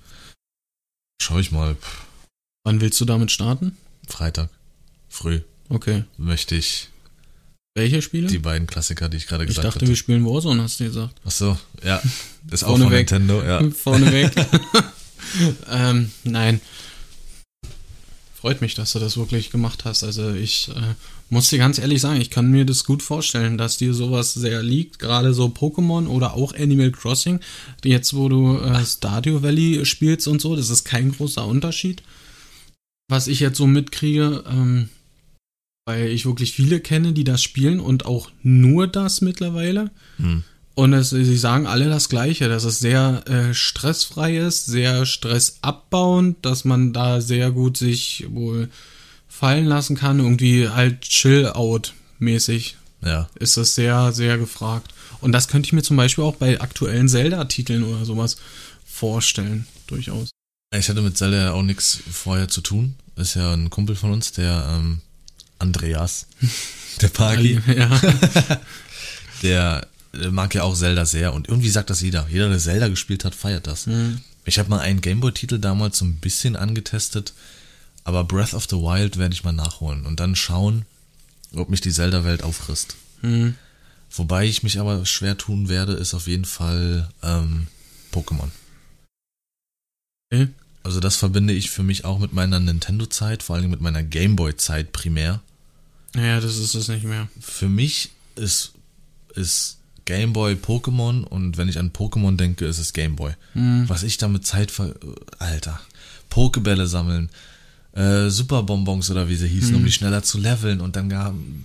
Schau 1.20 1.38
ich 1.38 1.50
mal. 1.50 1.76
Wann 2.64 2.80
willst 2.80 3.00
du 3.00 3.04
damit 3.04 3.30
starten? 3.30 3.76
Freitag. 4.06 4.50
Früh 5.12 5.40
Okay. 5.68 6.04
möchte 6.16 6.54
ich 6.54 6.88
Welche 7.74 8.00
Spiele? 8.00 8.28
die 8.28 8.38
beiden 8.38 8.66
Klassiker, 8.66 9.10
die 9.10 9.18
ich 9.18 9.26
gerade 9.26 9.44
ich 9.44 9.48
gesagt 9.48 9.66
dachte, 9.66 9.80
hatte. 9.80 9.88
wir 9.88 9.96
spielen 9.96 10.24
Warzone, 10.24 10.62
hast 10.62 10.80
du 10.80 10.84
gesagt. 10.84 11.20
Ach 11.24 11.30
so, 11.30 11.58
ja. 11.84 12.02
Ist 12.50 12.64
auch 12.64 12.78
von 12.78 12.90
weg. 12.90 13.10
Nintendo, 13.10 13.42
ja. 13.42 13.70
Vorneweg. 13.70 14.32
ähm, 15.70 16.10
nein. 16.24 16.60
Freut 18.34 18.60
mich, 18.62 18.74
dass 18.74 18.92
du 18.92 18.98
das 18.98 19.16
wirklich 19.18 19.50
gemacht 19.50 19.84
hast. 19.84 20.02
Also 20.02 20.32
ich 20.32 20.68
äh, 20.70 20.94
muss 21.28 21.48
dir 21.48 21.58
ganz 21.58 21.78
ehrlich 21.78 22.00
sagen, 22.00 22.20
ich 22.20 22.30
kann 22.30 22.50
mir 22.50 22.64
das 22.64 22.84
gut 22.84 23.02
vorstellen, 23.02 23.56
dass 23.58 23.76
dir 23.76 23.92
sowas 23.94 24.32
sehr 24.34 24.62
liegt. 24.62 24.98
Gerade 24.98 25.32
so 25.34 25.46
Pokémon 25.46 26.06
oder 26.08 26.34
auch 26.34 26.54
Animal 26.54 26.90
Crossing. 26.90 27.38
Jetzt, 27.84 28.14
wo 28.14 28.28
du 28.30 28.58
äh, 28.58 28.84
Stardew 28.84 29.42
Valley 29.42 29.84
spielst 29.84 30.26
und 30.26 30.40
so, 30.40 30.56
das 30.56 30.70
ist 30.70 30.84
kein 30.84 31.12
großer 31.12 31.46
Unterschied. 31.46 32.02
Was 33.08 33.28
ich 33.28 33.40
jetzt 33.40 33.58
so 33.58 33.66
mitkriege, 33.66 34.42
ähm, 34.50 34.88
weil 35.84 36.08
ich 36.08 36.26
wirklich 36.26 36.52
viele 36.52 36.80
kenne, 36.80 37.12
die 37.12 37.24
das 37.24 37.42
spielen 37.42 37.80
und 37.80 38.06
auch 38.06 38.30
nur 38.42 38.86
das 38.86 39.20
mittlerweile. 39.20 39.90
Hm. 40.18 40.44
Und 40.74 40.92
es, 40.94 41.10
sie 41.10 41.36
sagen 41.36 41.66
alle 41.66 41.88
das 41.90 42.08
Gleiche, 42.08 42.48
dass 42.48 42.64
es 42.64 42.78
sehr 42.78 43.24
äh, 43.28 43.52
stressfrei 43.52 44.38
ist, 44.38 44.66
sehr 44.66 45.04
stressabbauend, 45.04 46.44
dass 46.46 46.64
man 46.64 46.92
da 46.94 47.20
sehr 47.20 47.50
gut 47.50 47.76
sich 47.76 48.26
wohl 48.30 48.70
fallen 49.28 49.66
lassen 49.66 49.96
kann. 49.96 50.18
Irgendwie 50.18 50.68
halt 50.68 51.02
Chill-Out-mäßig 51.02 52.76
Ja. 53.04 53.28
ist 53.38 53.58
das 53.58 53.74
sehr, 53.74 54.12
sehr 54.12 54.38
gefragt. 54.38 54.94
Und 55.20 55.32
das 55.32 55.48
könnte 55.48 55.66
ich 55.66 55.72
mir 55.74 55.82
zum 55.82 55.96
Beispiel 55.98 56.24
auch 56.24 56.36
bei 56.36 56.60
aktuellen 56.60 57.08
Zelda-Titeln 57.08 57.82
oder 57.84 58.06
sowas 58.06 58.36
vorstellen, 58.86 59.66
durchaus. 59.88 60.30
Ich 60.74 60.88
hatte 60.88 61.02
mit 61.02 61.18
Zelda 61.18 61.36
ja 61.36 61.52
auch 61.52 61.62
nichts 61.62 62.00
vorher 62.10 62.48
zu 62.48 62.62
tun. 62.62 62.94
Ist 63.16 63.34
ja 63.34 63.52
ein 63.52 63.68
Kumpel 63.68 63.94
von 63.94 64.10
uns, 64.10 64.32
der 64.32 64.66
ähm, 64.74 65.00
Andreas, 65.62 66.26
der 67.00 67.08
Pagi, 67.08 67.60
Ja, 67.76 68.00
der, 69.42 69.86
der 70.12 70.30
mag 70.30 70.54
ja 70.54 70.64
auch 70.64 70.76
Zelda 70.76 71.06
sehr 71.06 71.32
und 71.32 71.48
irgendwie 71.48 71.70
sagt 71.70 71.88
das 71.88 72.00
jeder. 72.00 72.26
Jeder, 72.28 72.48
der 72.48 72.58
Zelda 72.58 72.88
gespielt 72.88 73.24
hat, 73.24 73.34
feiert 73.34 73.66
das. 73.66 73.86
Mhm. 73.86 74.20
Ich 74.44 74.58
habe 74.58 74.68
mal 74.68 74.80
einen 74.80 75.00
Gameboy-Titel 75.00 75.58
damals 75.58 75.98
so 75.98 76.04
ein 76.04 76.16
bisschen 76.16 76.56
angetestet, 76.56 77.32
aber 78.04 78.24
Breath 78.24 78.54
of 78.54 78.66
the 78.68 78.76
Wild 78.76 79.16
werde 79.16 79.34
ich 79.34 79.44
mal 79.44 79.52
nachholen 79.52 80.04
und 80.04 80.18
dann 80.18 80.34
schauen, 80.34 80.84
ob 81.54 81.68
mich 81.68 81.80
die 81.80 81.92
Zelda-Welt 81.92 82.42
auffrisst. 82.42 82.96
Mhm. 83.22 83.54
Wobei 84.10 84.44
ich 84.46 84.62
mich 84.62 84.80
aber 84.80 85.06
schwer 85.06 85.38
tun 85.38 85.68
werde, 85.68 85.92
ist 85.92 86.12
auf 86.12 86.26
jeden 86.26 86.44
Fall 86.44 87.08
ähm, 87.22 87.68
Pokémon. 88.12 88.50
Okay. 90.30 90.48
Also 90.82 90.98
das 90.98 91.16
verbinde 91.16 91.52
ich 91.54 91.70
für 91.70 91.84
mich 91.84 92.04
auch 92.04 92.18
mit 92.18 92.32
meiner 92.32 92.58
Nintendo-Zeit, 92.58 93.42
vor 93.42 93.56
allem 93.56 93.70
mit 93.70 93.80
meiner 93.80 94.02
Gameboy-Zeit 94.02 94.92
primär. 94.92 95.40
Naja, 96.14 96.40
das 96.40 96.58
ist 96.58 96.74
es 96.74 96.88
nicht 96.88 97.04
mehr. 97.04 97.28
Für 97.40 97.68
mich 97.68 98.10
ist, 98.36 98.72
ist 99.34 99.78
Gameboy 100.04 100.54
Pokémon 100.54 101.24
und 101.24 101.56
wenn 101.56 101.68
ich 101.68 101.78
an 101.78 101.92
Pokémon 101.92 102.36
denke, 102.36 102.66
ist 102.66 102.78
es 102.78 102.92
Gameboy. 102.92 103.32
Mhm. 103.54 103.88
Was 103.88 104.02
ich 104.02 104.18
damit 104.18 104.46
Zeit 104.46 104.70
ver... 104.70 104.94
Alter. 105.38 105.80
Pokebälle 106.28 106.86
sammeln, 106.86 107.28
äh, 107.92 108.30
Superbonbons 108.30 109.10
oder 109.10 109.28
wie 109.28 109.36
sie 109.36 109.48
hießen, 109.48 109.74
um 109.74 109.84
die 109.84 109.92
schneller 109.92 110.22
zu 110.22 110.38
leveln 110.38 110.80
und 110.80 110.96
dann 110.96 111.10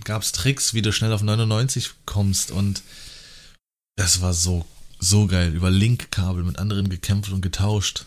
gab 0.04 0.22
es 0.22 0.32
Tricks, 0.32 0.74
wie 0.74 0.82
du 0.82 0.92
schnell 0.92 1.12
auf 1.14 1.22
99 1.22 1.90
kommst 2.04 2.50
und 2.50 2.82
das 3.96 4.20
war 4.20 4.34
so, 4.34 4.66
so 4.98 5.26
geil. 5.26 5.54
Über 5.54 5.70
Link-Kabel 5.70 6.44
mit 6.44 6.58
anderen 6.58 6.90
gekämpft 6.90 7.32
und 7.32 7.40
getauscht. 7.40 8.04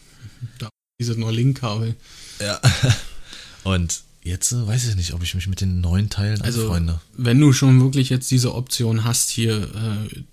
Dieses 1.00 1.18
nur 1.18 1.32
Link-Kabel. 1.32 1.96
Ja. 2.40 2.62
Und 3.64 4.02
jetzt 4.24 4.52
äh, 4.52 4.68
weiß 4.68 4.88
ich 4.90 4.96
nicht, 4.96 5.14
ob 5.14 5.24
ich 5.24 5.36
mich 5.36 5.48
mit 5.48 5.62
den 5.62 5.82
neuen 5.82 6.10
Teilen 6.10 6.42
Also- 6.42 6.64
anfreunde. 6.64 7.02
wenn 7.18 7.40
du 7.40 7.54
schon 7.54 7.82
wirklich 7.82 8.10
jetzt 8.10 8.30
diese 8.32 8.54
Option 8.56 9.04
hast, 9.04 9.30
hier 9.30 9.64
äh, 9.76 10.24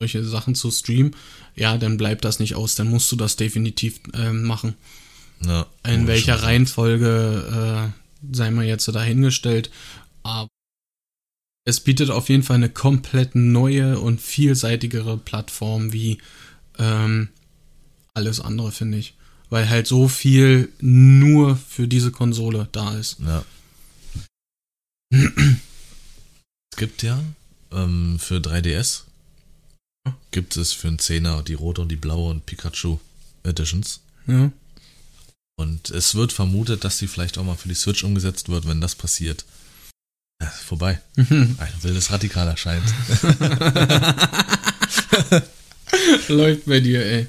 solche 0.00 0.24
Sachen 0.24 0.54
zu 0.54 0.70
streamen, 0.70 1.14
ja, 1.54 1.78
dann 1.78 1.96
bleibt 1.96 2.24
das 2.24 2.38
nicht 2.38 2.54
aus, 2.54 2.74
dann 2.74 2.88
musst 2.90 3.10
du 3.12 3.16
das 3.16 3.36
definitiv 3.36 4.00
äh, 4.12 4.30
machen. 4.32 4.74
Ja, 5.44 5.66
In 5.86 6.06
welcher 6.06 6.42
Reihenfolge 6.42 7.92
äh, 7.92 8.34
sei 8.34 8.50
mal 8.50 8.64
jetzt 8.64 8.88
dahingestellt. 8.88 9.70
Aber 10.22 10.48
es 11.66 11.80
bietet 11.80 12.10
auf 12.10 12.28
jeden 12.28 12.42
Fall 12.42 12.56
eine 12.56 12.70
komplett 12.70 13.34
neue 13.34 13.98
und 14.00 14.20
vielseitigere 14.20 15.16
Plattform 15.18 15.92
wie 15.92 16.18
ähm, 16.78 17.28
alles 18.14 18.40
andere, 18.40 18.72
finde 18.72 18.98
ich. 18.98 19.14
Weil 19.48 19.68
halt 19.68 19.86
so 19.86 20.08
viel 20.08 20.72
nur 20.80 21.56
für 21.56 21.86
diese 21.86 22.10
Konsole 22.10 22.68
da 22.72 22.96
ist. 22.96 23.18
Ja. 23.20 23.44
es 25.10 26.76
gibt 26.76 27.02
ja 27.02 27.22
ähm, 27.72 28.18
für 28.18 28.36
3DS 28.36 29.02
gibt 30.30 30.56
es 30.56 30.72
für 30.72 30.88
einen 30.88 30.98
Zehner 30.98 31.42
die 31.42 31.54
rote 31.54 31.80
und 31.80 31.88
die 31.88 31.96
blaue 31.96 32.30
und 32.30 32.46
Pikachu 32.46 32.98
Editions. 33.42 34.00
Ja. 34.26 34.50
Und 35.58 35.90
es 35.90 36.14
wird 36.14 36.32
vermutet, 36.32 36.84
dass 36.84 36.98
die 36.98 37.06
vielleicht 37.06 37.38
auch 37.38 37.44
mal 37.44 37.56
für 37.56 37.68
die 37.68 37.74
Switch 37.74 38.04
umgesetzt 38.04 38.48
wird, 38.48 38.68
wenn 38.68 38.80
das 38.80 38.94
passiert. 38.94 39.44
Ja, 40.42 40.50
vorbei. 40.50 41.00
Ein 41.16 41.72
wildes 41.80 42.10
Radikal 42.10 42.46
erscheint. 42.46 42.84
Läuft 46.28 46.66
bei 46.66 46.80
dir, 46.80 47.04
ey. 47.04 47.26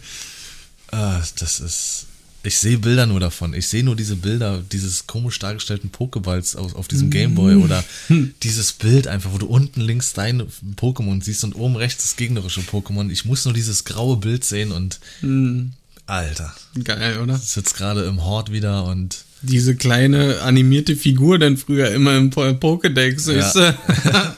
Ah, 0.91 1.21
das 1.39 1.59
ist. 1.59 2.05
Ich 2.43 2.59
sehe 2.59 2.77
Bilder 2.77 3.05
nur 3.07 3.19
davon. 3.19 3.53
Ich 3.53 3.67
sehe 3.67 3.83
nur 3.83 3.95
diese 3.97 4.15
Bilder 4.15 4.63
dieses 4.71 5.05
komisch 5.05 5.37
dargestellten 5.39 5.89
Pokeballs 5.89 6.55
auf, 6.55 6.75
auf 6.75 6.87
diesem 6.87 7.09
Gameboy 7.09 7.55
oder 7.55 7.83
dieses 8.43 8.71
Bild 8.71 9.07
einfach, 9.07 9.33
wo 9.33 9.37
du 9.37 9.47
unten 9.47 9.81
links 9.81 10.13
dein 10.13 10.43
Pokémon 10.77 11.21
siehst 11.21 11.43
und 11.43 11.55
oben 11.55 11.75
rechts 11.75 12.03
das 12.03 12.15
gegnerische 12.15 12.61
Pokémon. 12.61 13.09
Ich 13.09 13.25
muss 13.25 13.43
nur 13.43 13.53
dieses 13.53 13.83
graue 13.83 14.15
Bild 14.17 14.45
sehen 14.45 14.71
und 14.71 14.99
Hm, 15.19 15.73
Alter, 16.05 16.55
Geil, 16.85 17.19
oder? 17.19 17.35
ich 17.35 17.49
sitze 17.49 17.75
gerade 17.75 18.05
im 18.05 18.23
Hort 18.23 18.49
wieder 18.53 18.85
und 18.85 19.25
Diese 19.41 19.75
kleine 19.75 20.39
animierte 20.41 20.95
Figur 20.95 21.39
dann 21.39 21.57
früher 21.57 21.91
immer 21.91 22.15
im 22.15 22.29
Po- 22.29 22.43
Pokédex. 22.43 23.29
Ja. 23.29 23.39
Ist, 23.45 23.55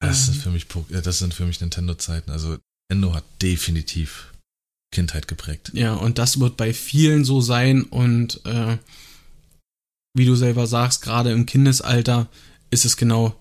das 0.00 0.26
sind 0.26 0.36
für 0.36 0.50
mich 0.50 0.66
das 1.02 1.18
sind 1.18 1.34
für 1.34 1.46
mich 1.46 1.60
Nintendo-Zeiten. 1.60 2.30
Also 2.30 2.58
Nintendo 2.90 3.14
hat 3.14 3.24
definitiv 3.42 4.26
Kindheit 4.96 5.28
geprägt. 5.28 5.70
ja, 5.74 5.92
und 5.94 6.16
das 6.18 6.40
wird 6.40 6.56
bei 6.56 6.72
vielen 6.72 7.24
so 7.24 7.40
sein 7.42 7.82
und 7.82 8.40
äh, 8.46 8.78
wie 10.14 10.24
du 10.24 10.34
selber 10.34 10.66
sagst, 10.66 11.02
gerade 11.02 11.30
im 11.32 11.44
Kindesalter 11.44 12.26
ist 12.70 12.84
es 12.86 12.96
genau 12.96 13.34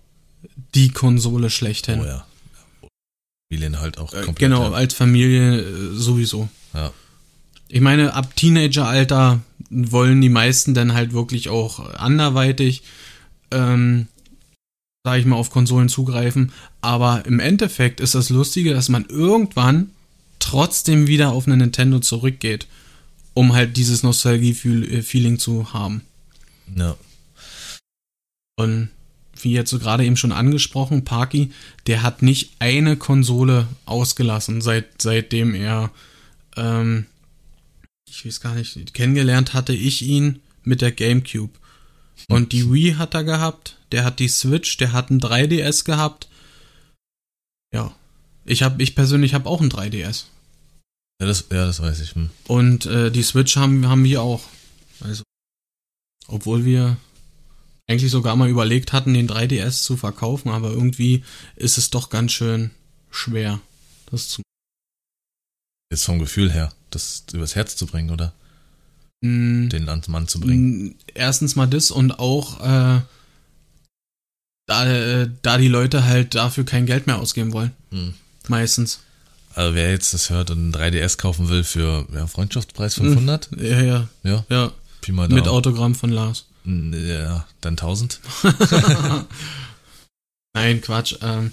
die 0.75 0.89
Konsole 0.89 1.49
schlechthin. 1.49 2.01
Oh 2.01 2.05
ja. 2.05 2.25
Familien 3.49 3.79
halt 3.79 3.97
auch 3.97 4.11
Äh, 4.13 4.17
komplett. 4.23 4.37
genau, 4.39 4.63
ja. 4.63 4.71
als 4.73 4.93
Familie 4.93 5.61
äh, 5.61 5.93
sowieso. 5.93 6.49
Ja. 6.73 6.91
Ich 7.69 7.79
meine, 7.81 8.13
ab 8.13 8.35
Teenageralter 8.35 9.39
wollen 9.69 10.19
die 10.21 10.29
meisten 10.29 10.73
dann 10.73 10.93
halt 10.93 11.13
wirklich 11.13 11.47
auch 11.49 11.79
anderweitig, 11.95 12.83
ähm, 13.51 14.07
sag 15.05 15.19
ich 15.19 15.25
mal, 15.25 15.37
auf 15.37 15.49
Konsolen 15.51 15.87
zugreifen. 15.89 16.51
Aber 16.81 17.25
im 17.25 17.39
Endeffekt 17.39 18.01
ist 18.01 18.13
das 18.15 18.29
Lustige, 18.29 18.73
dass 18.73 18.89
man 18.89 19.05
irgendwann 19.05 19.91
trotzdem 20.39 21.07
wieder 21.07 21.31
auf 21.31 21.47
eine 21.47 21.57
Nintendo 21.57 21.99
zurückgeht, 21.99 22.67
um 23.33 23.53
halt 23.53 23.77
dieses 23.77 24.03
Nostalgie-Feeling 24.03 25.39
zu 25.39 25.73
haben. 25.73 26.01
ja. 26.75 26.95
Und 28.57 28.89
wie 29.41 29.51
jetzt 29.51 29.69
so 29.69 29.79
gerade 29.79 30.05
eben 30.05 30.17
schon 30.17 30.31
angesprochen, 30.31 31.03
Parky, 31.03 31.51
der 31.87 32.03
hat 32.03 32.21
nicht 32.21 32.53
eine 32.59 32.95
Konsole 32.95 33.67
ausgelassen, 33.85 34.61
seit, 34.61 35.01
seitdem 35.01 35.53
er, 35.53 35.91
ähm, 36.55 37.05
ich 38.09 38.25
weiß 38.25 38.39
gar 38.39 38.55
nicht, 38.55 38.93
kennengelernt 38.93 39.53
hatte 39.53 39.73
ich 39.73 40.03
ihn 40.03 40.39
mit 40.63 40.81
der 40.81 40.91
GameCube. 40.91 41.51
Und 42.29 42.53
die 42.53 42.71
Wii 42.71 42.93
hat 42.93 43.13
er 43.13 43.23
gehabt, 43.23 43.77
der 43.91 44.05
hat 44.05 44.19
die 44.19 44.29
Switch, 44.29 44.77
der 44.77 44.93
hat 44.93 45.09
ein 45.09 45.19
3DS 45.19 45.83
gehabt. 45.83 46.27
Ich 48.45 48.63
hab, 48.63 48.79
ich 48.79 48.95
persönlich 48.95 49.33
habe 49.33 49.49
auch 49.49 49.61
ein 49.61 49.69
3DS. 49.71 50.25
Ja, 51.19 51.27
das, 51.27 51.45
ja, 51.51 51.65
das 51.65 51.81
weiß 51.81 51.99
ich. 52.01 52.15
Hm. 52.15 52.29
Und 52.47 52.85
äh, 52.85 53.11
die 53.11 53.23
Switch 53.23 53.55
haben, 53.55 53.87
haben 53.87 54.03
wir 54.03 54.21
auch. 54.21 54.43
Also, 55.01 55.23
obwohl 56.27 56.65
wir 56.65 56.97
eigentlich 57.87 58.11
sogar 58.11 58.35
mal 58.35 58.49
überlegt 58.49 58.93
hatten, 58.93 59.13
den 59.13 59.29
3DS 59.29 59.83
zu 59.83 59.97
verkaufen, 59.97 60.49
aber 60.49 60.69
irgendwie 60.71 61.23
ist 61.55 61.77
es 61.77 61.89
doch 61.89 62.09
ganz 62.09 62.31
schön 62.31 62.71
schwer, 63.11 63.59
das 64.11 64.29
zu 64.29 64.41
Jetzt 65.91 66.05
vom 66.05 66.19
Gefühl 66.19 66.51
her, 66.51 66.73
das 66.89 67.25
übers 67.31 67.55
Herz 67.55 67.75
zu 67.75 67.85
bringen, 67.85 68.09
oder? 68.09 68.33
Mm, 69.21 69.69
Den 69.69 69.87
ans 69.87 70.07
Mann 70.07 70.27
zu 70.27 70.39
bringen. 70.39 70.83
mm, 70.87 70.95
Erstens 71.13 71.55
mal 71.55 71.67
das 71.67 71.91
und 71.91 72.19
auch, 72.19 72.59
äh, 72.59 73.01
da, 74.67 74.85
äh, 74.87 75.29
da 75.43 75.57
die 75.59 75.67
Leute 75.67 76.05
halt 76.05 76.33
dafür 76.33 76.65
kein 76.65 76.87
Geld 76.87 77.05
mehr 77.05 77.19
ausgeben 77.19 77.53
wollen. 77.53 77.71
Hm. 77.91 78.15
Meistens. 78.49 78.99
Also 79.53 79.73
wer 79.75 79.91
jetzt 79.91 80.13
das 80.13 80.29
hört 80.29 80.51
und 80.51 80.75
einen 80.75 80.93
3DS 80.93 81.17
kaufen 81.17 81.49
will 81.49 81.63
für 81.63 82.05
ja, 82.13 82.27
Freundschaftspreis 82.27 82.95
500, 82.95 83.49
Ja, 83.57 83.81
ja, 83.81 84.07
ja, 84.23 84.45
ja. 84.49 84.71
Pi 85.01 85.11
mal 85.11 85.29
Mit. 85.29 85.47
Autogramm 85.47 85.95
von 85.95 86.09
Lars. 86.09 86.45
Ja, 86.65 87.45
dann 87.61 87.73
1000. 87.73 88.19
Nein, 90.53 90.81
Quatsch. 90.81 91.15
Ähm, 91.21 91.51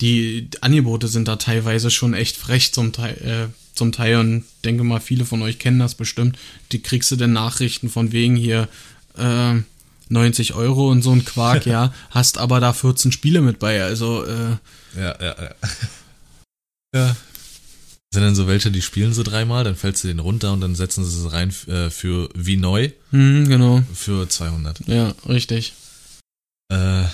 die 0.00 0.48
Angebote 0.60 1.08
sind 1.08 1.28
da 1.28 1.36
teilweise 1.36 1.90
schon 1.90 2.14
echt 2.14 2.36
frech 2.36 2.72
zum 2.72 2.92
Teil, 2.92 3.14
äh, 3.50 3.76
zum 3.76 3.92
Teil 3.92 4.16
und 4.16 4.44
denke 4.64 4.84
mal, 4.84 5.00
viele 5.00 5.24
von 5.24 5.42
euch 5.42 5.58
kennen 5.58 5.78
das 5.78 5.94
bestimmt. 5.94 6.38
Die 6.72 6.80
kriegst 6.80 7.10
du 7.10 7.16
denn 7.16 7.32
Nachrichten 7.32 7.90
von 7.90 8.12
wegen 8.12 8.36
hier 8.36 8.68
äh, 9.18 9.54
90 10.08 10.54
Euro 10.54 10.90
und 10.90 11.02
so 11.02 11.12
ein 11.12 11.24
Quark, 11.24 11.66
ja, 11.66 11.92
hast 12.10 12.38
aber 12.38 12.60
da 12.60 12.72
14 12.72 13.12
Spiele 13.12 13.40
mit 13.40 13.58
bei, 13.58 13.82
also 13.82 14.24
äh, 14.24 14.56
Ja, 14.96 15.16
ja, 15.20 15.34
ja. 15.42 15.50
Ja. 16.94 17.16
Sind 18.12 18.22
dann 18.22 18.36
so 18.36 18.46
welche, 18.46 18.70
die 18.70 18.82
spielen 18.82 19.12
sie 19.12 19.24
dreimal, 19.24 19.64
dann 19.64 19.74
fällst 19.74 20.04
du 20.04 20.08
den 20.08 20.20
runter 20.20 20.52
und 20.52 20.60
dann 20.60 20.76
setzen 20.76 21.04
sie 21.04 21.26
es 21.26 21.32
rein 21.32 21.48
äh, 21.66 21.90
für 21.90 22.28
wie 22.34 22.56
neu 22.56 22.92
hm, 23.10 23.48
genau, 23.48 23.82
für 23.92 24.28
200. 24.28 24.86
ja, 24.86 25.14
richtig. 25.28 25.72
Äh, 26.68 27.04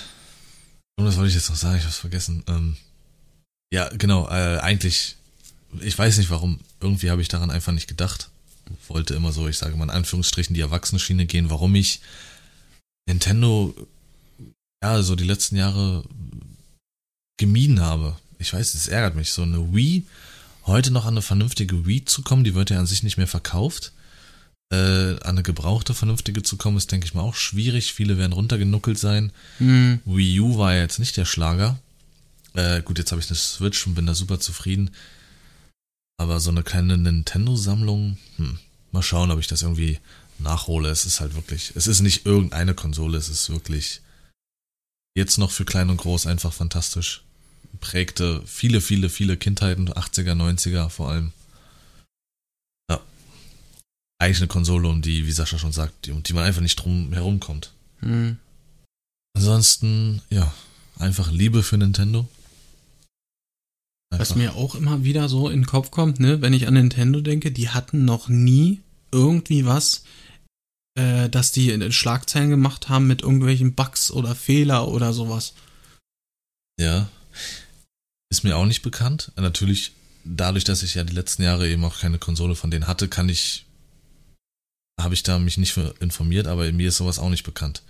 und 0.97 1.05
was 1.05 1.17
wollte 1.17 1.29
ich 1.29 1.35
jetzt 1.35 1.49
noch 1.49 1.55
sagen? 1.55 1.79
Ich 1.79 1.85
hab's 1.85 1.97
vergessen. 1.97 2.43
Ähm, 2.47 2.77
ja, 3.73 3.89
genau, 3.89 4.27
äh, 4.27 4.59
eigentlich, 4.59 5.15
ich 5.79 5.97
weiß 5.97 6.17
nicht 6.17 6.29
warum, 6.29 6.59
irgendwie 6.79 7.09
habe 7.09 7.21
ich 7.21 7.29
daran 7.29 7.49
einfach 7.49 7.73
nicht 7.73 7.87
gedacht. 7.87 8.29
Wollte 8.87 9.15
immer 9.15 9.31
so, 9.31 9.47
ich 9.47 9.57
sage 9.57 9.75
mal 9.75 9.85
in 9.85 9.89
Anführungsstrichen, 9.89 10.53
die 10.53 10.61
Erwachsenenschiene 10.61 11.25
gehen, 11.25 11.49
warum 11.49 11.73
ich 11.73 12.01
Nintendo, 13.07 13.73
ja, 14.83 15.01
so 15.01 15.15
die 15.15 15.23
letzten 15.23 15.55
Jahre 15.55 16.03
gemieden 17.37 17.81
habe. 17.81 18.15
Ich 18.41 18.53
weiß, 18.53 18.73
es 18.73 18.87
ärgert 18.87 19.15
mich. 19.15 19.31
So 19.31 19.43
eine 19.43 19.73
Wii, 19.73 20.03
heute 20.65 20.91
noch 20.91 21.05
an 21.05 21.13
eine 21.13 21.21
vernünftige 21.21 21.85
Wii 21.85 22.05
zu 22.05 22.23
kommen, 22.23 22.43
die 22.43 22.55
wird 22.55 22.71
ja 22.71 22.79
an 22.79 22.87
sich 22.87 23.03
nicht 23.03 23.17
mehr 23.17 23.27
verkauft. 23.27 23.93
Äh, 24.73 25.19
an 25.21 25.21
eine 25.21 25.43
gebrauchte 25.43 25.93
vernünftige 25.93 26.41
zu 26.41 26.57
kommen, 26.57 26.77
ist, 26.77 26.91
denke 26.91 27.05
ich 27.05 27.13
mal, 27.13 27.21
auch 27.21 27.35
schwierig. 27.35 27.93
Viele 27.93 28.17
werden 28.17 28.33
runtergenuckelt 28.33 28.97
sein. 28.97 29.31
Hm, 29.59 29.99
Wii 30.05 30.39
U 30.39 30.57
war 30.57 30.73
ja 30.73 30.81
jetzt 30.81 30.97
nicht 30.97 31.17
der 31.17 31.25
Schlager. 31.25 31.77
Äh, 32.53 32.81
gut, 32.81 32.97
jetzt 32.97 33.11
habe 33.11 33.21
ich 33.21 33.27
eine 33.27 33.35
Switch 33.35 33.85
und 33.85 33.95
bin 33.95 34.07
da 34.07 34.15
super 34.15 34.39
zufrieden. 34.39 34.89
Aber 36.17 36.39
so 36.39 36.49
eine 36.49 36.63
kleine 36.63 36.97
Nintendo-Sammlung, 36.97 38.17
hm, 38.37 38.59
mal 38.91 39.03
schauen, 39.03 39.29
ob 39.29 39.39
ich 39.39 39.47
das 39.47 39.61
irgendwie 39.61 39.99
nachhole. 40.39 40.89
Es 40.89 41.05
ist 41.05 41.19
halt 41.19 41.35
wirklich, 41.35 41.73
es 41.75 41.85
ist 41.85 42.01
nicht 42.01 42.25
irgendeine 42.25 42.73
Konsole, 42.73 43.17
es 43.17 43.29
ist 43.29 43.51
wirklich 43.51 44.01
jetzt 45.15 45.37
noch 45.37 45.51
für 45.51 45.65
klein 45.65 45.89
und 45.89 45.97
groß 45.97 46.25
einfach 46.25 46.53
fantastisch. 46.53 47.23
Prägte 47.79 48.41
viele, 48.45 48.81
viele, 48.81 49.09
viele 49.09 49.37
Kindheiten, 49.37 49.89
80er, 49.89 50.33
90er 50.33 50.89
vor 50.89 51.09
allem. 51.09 51.31
Ja. 52.89 52.99
Eigentlich 54.19 54.39
eine 54.39 54.47
Konsole, 54.47 54.87
um 54.87 55.01
die, 55.01 55.25
wie 55.25 55.31
Sascha 55.31 55.57
schon 55.57 55.71
sagt, 55.71 56.05
die, 56.05 56.11
um 56.11 56.23
die 56.23 56.33
man 56.33 56.43
einfach 56.43 56.61
nicht 56.61 56.75
drum 56.75 57.13
herumkommt. 57.13 57.71
hm. 57.99 58.37
Ansonsten, 59.33 60.21
ja, 60.29 60.53
einfach 60.99 61.31
Liebe 61.31 61.63
für 61.63 61.77
Nintendo. 61.77 62.27
Was 64.11 64.31
Einfach. 64.31 64.35
mir 64.35 64.55
auch 64.55 64.75
immer 64.75 65.05
wieder 65.05 65.29
so 65.29 65.47
in 65.47 65.61
den 65.61 65.65
Kopf 65.65 65.89
kommt, 65.89 66.19
ne, 66.19 66.41
wenn 66.41 66.53
ich 66.53 66.67
an 66.67 66.73
Nintendo 66.73 67.21
denke, 67.21 67.51
die 67.51 67.69
hatten 67.69 68.03
noch 68.03 68.27
nie 68.27 68.81
irgendwie 69.13 69.65
was, 69.65 70.03
äh, 70.95 71.29
dass 71.29 71.53
die 71.53 71.69
in 71.69 71.91
Schlagzeilen 71.93 72.49
gemacht 72.49 72.89
haben 72.89 73.07
mit 73.07 73.21
irgendwelchen 73.21 73.73
Bugs 73.73 74.11
oder 74.11 74.35
Fehler 74.35 74.89
oder 74.89 75.13
sowas. 75.13 75.53
Ja. 76.77 77.09
Ist 78.29 78.43
mir 78.43 78.55
auch 78.57 78.65
nicht 78.65 78.81
bekannt. 78.81 79.31
Natürlich, 79.35 79.91
dadurch, 80.23 80.63
dass 80.63 80.83
ich 80.83 80.95
ja 80.95 81.03
die 81.03 81.13
letzten 81.13 81.43
Jahre 81.43 81.69
eben 81.69 81.83
auch 81.83 81.99
keine 81.99 82.17
Konsole 82.17 82.55
von 82.55 82.71
denen 82.71 82.87
hatte, 82.87 83.07
kann 83.07 83.27
ich, 83.29 83.65
habe 84.99 85.13
ich 85.13 85.23
da 85.23 85.39
mich 85.39 85.57
nicht 85.57 85.75
informiert, 85.99 86.47
aber 86.47 86.71
mir 86.71 86.89
ist 86.89 86.97
sowas 86.97 87.19
auch 87.19 87.29
nicht 87.29 87.43
bekannt. 87.43 87.81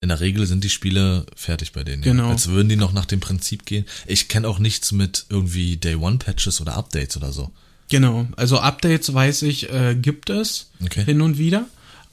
In 0.00 0.10
der 0.10 0.20
Regel 0.20 0.46
sind 0.46 0.62
die 0.62 0.70
Spiele 0.70 1.26
fertig 1.34 1.72
bei 1.72 1.82
denen. 1.82 2.02
Genau. 2.02 2.24
Ja. 2.26 2.30
Als 2.30 2.48
würden 2.48 2.68
die 2.68 2.76
noch 2.76 2.92
nach 2.92 3.06
dem 3.06 3.18
Prinzip 3.20 3.66
gehen. 3.66 3.84
Ich 4.06 4.28
kenne 4.28 4.46
auch 4.46 4.58
nichts 4.60 4.92
mit 4.92 5.26
irgendwie 5.28 5.76
Day 5.76 5.96
One 5.96 6.18
Patches 6.18 6.60
oder 6.60 6.76
Updates 6.76 7.16
oder 7.16 7.32
so. 7.32 7.50
Genau, 7.90 8.28
also 8.36 8.60
Updates 8.60 9.12
weiß 9.14 9.42
ich, 9.42 9.72
äh, 9.72 9.94
gibt 9.96 10.28
es 10.28 10.70
Okay. 10.84 11.04
hin 11.04 11.22
und 11.22 11.38
wieder, 11.38 11.66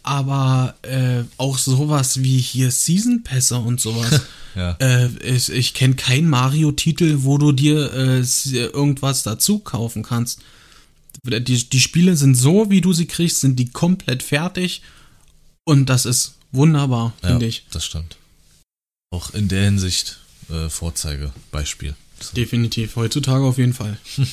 aber 0.06 0.76
äh, 0.84 1.24
auch 1.38 1.58
sowas 1.58 2.22
wie 2.22 2.38
hier 2.38 2.72
Season 2.72 3.24
Pässe 3.24 3.58
und 3.58 3.80
sowas. 3.82 4.22
Ja. 4.56 4.72
äh, 4.80 5.08
ich 5.36 5.50
ich 5.50 5.74
kenne 5.74 5.96
keinen 5.96 6.30
Mario-Titel, 6.30 7.18
wo 7.24 7.38
du 7.38 7.52
dir 7.52 7.92
äh, 7.94 8.22
irgendwas 8.54 9.22
dazu 9.24 9.60
kaufen 9.60 10.02
kannst. 10.02 10.40
Die, 11.26 11.42
die 11.70 11.80
Spiele 11.82 12.16
sind 12.16 12.36
so, 12.36 12.70
wie 12.70 12.80
du 12.80 12.94
sie 12.94 13.06
kriegst, 13.06 13.42
sind 13.42 13.58
die 13.60 13.68
komplett 13.68 14.24
fertig 14.24 14.82
und 15.66 15.88
das 15.90 16.06
ist 16.06 16.36
wunderbar, 16.54 17.12
Ja, 17.22 17.32
finde 17.32 17.48
ich. 17.48 17.66
das 17.72 17.84
stimmt. 17.86 18.16
Auch 19.12 19.34
in 19.34 19.50
der 19.50 19.66
Hinsicht 19.66 20.20
äh, 20.50 20.70
Vorzeigebeispiel. 20.70 21.94
Definitiv, 22.38 22.96
heutzutage 22.96 23.44
auf 23.44 23.58
jeden 23.58 23.74
Fall. 23.74 23.98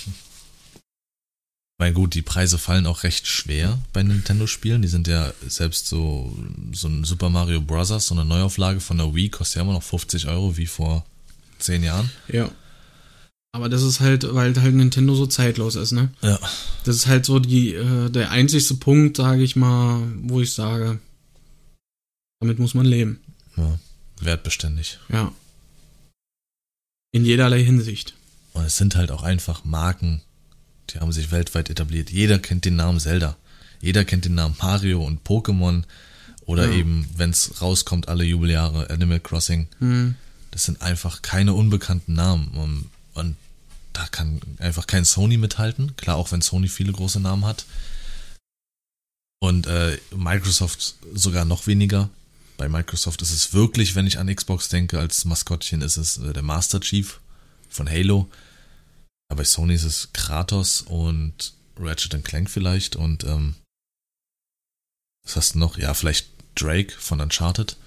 Weil 1.79 1.93
gut, 1.93 2.15
die 2.15 2.23
Preise 2.23 2.59
fallen 2.59 2.87
auch 2.87 3.03
recht 3.03 3.27
schwer 3.27 3.79
bei 3.93 4.03
Nintendo-Spielen. 4.03 4.83
Die 4.83 4.89
sind 4.89 5.09
ja 5.09 5.33
selbst 5.47 5.89
so, 5.89 6.37
so 6.73 6.89
ein 6.89 7.05
Super 7.05 7.29
Mario 7.29 7.61
Bros., 7.61 7.89
so 7.89 8.15
eine 8.15 8.25
Neuauflage 8.25 8.81
von 8.81 8.99
der 8.99 9.15
Wii, 9.15 9.31
kostet 9.31 9.57
ja 9.57 9.63
immer 9.63 9.73
noch 9.73 9.83
50 9.83 10.29
Euro 10.29 10.57
wie 10.57 10.67
vor 10.67 11.05
zehn 11.59 11.83
Jahren. 11.83 12.11
Ja. 12.29 12.51
Aber 13.55 13.69
das 13.69 13.83
ist 13.83 14.01
halt, 14.01 14.33
weil 14.33 14.55
halt 14.61 14.75
Nintendo 14.75 15.15
so 15.15 15.27
zeitlos 15.27 15.75
ist, 15.75 15.93
ne? 15.93 16.11
Ja. 16.23 16.39
Das 16.85 16.97
ist 16.97 17.07
halt 17.07 17.27
so 17.27 17.39
die, 17.39 17.75
äh, 17.75 18.09
der 18.11 18.31
einzigste 18.31 18.75
Punkt, 18.77 19.17
sage 19.19 19.43
ich 19.43 19.57
mal, 19.57 20.03
wo 20.23 20.41
ich 20.41 20.55
sage, 20.55 21.01
damit 22.41 22.59
muss 22.59 22.75
man 22.75 22.87
leben. 22.87 23.21
ja. 23.57 23.79
Wertbeständig. 24.21 25.01
Ja. 25.09 25.33
In 27.11 27.25
jederlei 27.25 27.65
Hinsicht. 27.65 28.15
Und 28.53 28.65
es 28.65 28.77
sind 28.77 28.95
halt 28.95 29.11
auch 29.11 29.25
einfach 29.25 29.65
Marken, 29.65 30.23
die 30.91 31.01
haben 31.01 31.13
sich 31.13 31.31
weltweit 31.31 31.71
etabliert. 31.71 32.11
Jeder 32.11 32.39
kennt 32.39 32.65
den 32.65 32.77
Namen 32.77 33.01
Zelda. 33.01 33.37
Jeder 33.81 34.05
kennt 34.05 34.25
den 34.25 34.35
Namen 34.35 34.57
Mario 34.61 35.05
und 35.05 35.25
Pokémon. 35.27 35.83
Oder 36.45 36.67
Ja. 36.69 36.73
eben, 36.77 37.09
wenn 37.17 37.31
es 37.31 37.61
rauskommt, 37.63 38.09
alle 38.09 38.25
Jubeljahre, 38.25 38.91
Animal 38.91 39.21
Crossing. 39.21 39.69
Hm. 39.79 40.17
Das 40.51 40.65
sind 40.65 40.83
einfach 40.83 41.23
keine 41.23 41.55
unbekannten 41.55 42.15
Namen. 42.15 42.49
Und, 42.49 42.91
und 43.15 43.37
da 43.93 44.07
kann 44.09 44.41
einfach 44.59 44.87
kein 44.87 45.05
Sony 45.05 45.37
mithalten. 45.37 45.95
Klar, 45.97 46.17
auch 46.17 46.33
wenn 46.33 46.43
Sony 46.43 46.69
viele 46.69 46.93
große 46.93 47.21
Namen 47.21 47.45
hat. 47.45 47.65
Und 49.41 49.67
äh, 49.67 49.99
Microsoft 50.15 50.95
sogar 51.15 51.45
noch 51.45 51.67
weniger. 51.67 52.11
Bei 52.57 52.69
Microsoft 52.69 53.23
ist 53.23 53.33
es 53.33 53.53
wirklich, 53.55 53.95
wenn 53.95 54.07
ich 54.07 54.19
an 54.19 54.33
Xbox 54.33 54.69
denke, 54.69 54.99
als 55.01 55.25
Maskottchen 55.25 55.81
ist 55.83 55.97
es 55.97 56.19
äh, 56.19 56.33
der 56.33 56.43
Master 56.43 56.81
Chief 56.81 57.19
von 57.69 57.89
Halo. 57.89 58.29
Aber 59.33 59.39
bei 59.39 59.45
Sony 59.45 59.73
ist 59.73 59.85
es 59.85 60.13
Kratos 60.13 60.83
und 60.83 61.55
Ratchet 61.79 62.23
Clank 62.23 62.51
vielleicht 62.51 62.97
und 62.97 63.25
ähm, 63.25 63.55
was 65.25 65.37
hast 65.37 65.55
du 65.55 65.59
noch? 65.59 65.79
Ja, 65.79 65.95
vielleicht 65.95 66.29
Drake 66.55 66.93
von 66.99 67.19
Uncharted. 67.19 67.79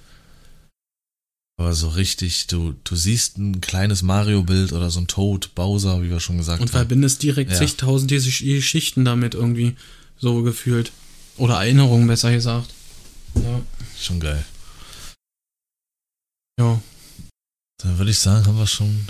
Aber 1.59 1.73
so 1.75 1.89
richtig, 1.89 2.47
du, 2.47 2.73
du 2.83 2.95
siehst 2.95 3.37
ein 3.37 3.61
kleines 3.61 4.01
Mario-Bild 4.01 4.73
oder 4.73 4.89
so 4.89 4.99
ein 4.99 5.05
Toad, 5.07 5.53
Bowser, 5.53 6.01
wie 6.01 6.09
wir 6.09 6.19
schon 6.19 6.39
gesagt 6.39 6.61
Und 6.61 6.69
haben. 6.69 6.77
verbindest 6.79 7.21
direkt 7.21 7.51
Ja. 7.51 7.57
zigtausend 7.57 8.11
Gesch- 8.11 8.43
Geschichten 8.43 9.05
damit 9.05 9.35
irgendwie 9.35 9.75
so 10.17 10.41
gefühlt. 10.41 10.91
Oder 11.37 11.57
Erinnerungen, 11.57 12.07
besser 12.07 12.31
gesagt. 12.31 12.73
Ja. 13.35 13.61
Schon 13.99 14.19
geil. 14.19 14.43
Ja. 16.59 16.81
Dann 17.83 17.97
würde 17.99 18.09
ich 18.09 18.17
sagen, 18.17 18.47
haben 18.47 18.57
wir 18.57 18.65
schon 18.65 19.07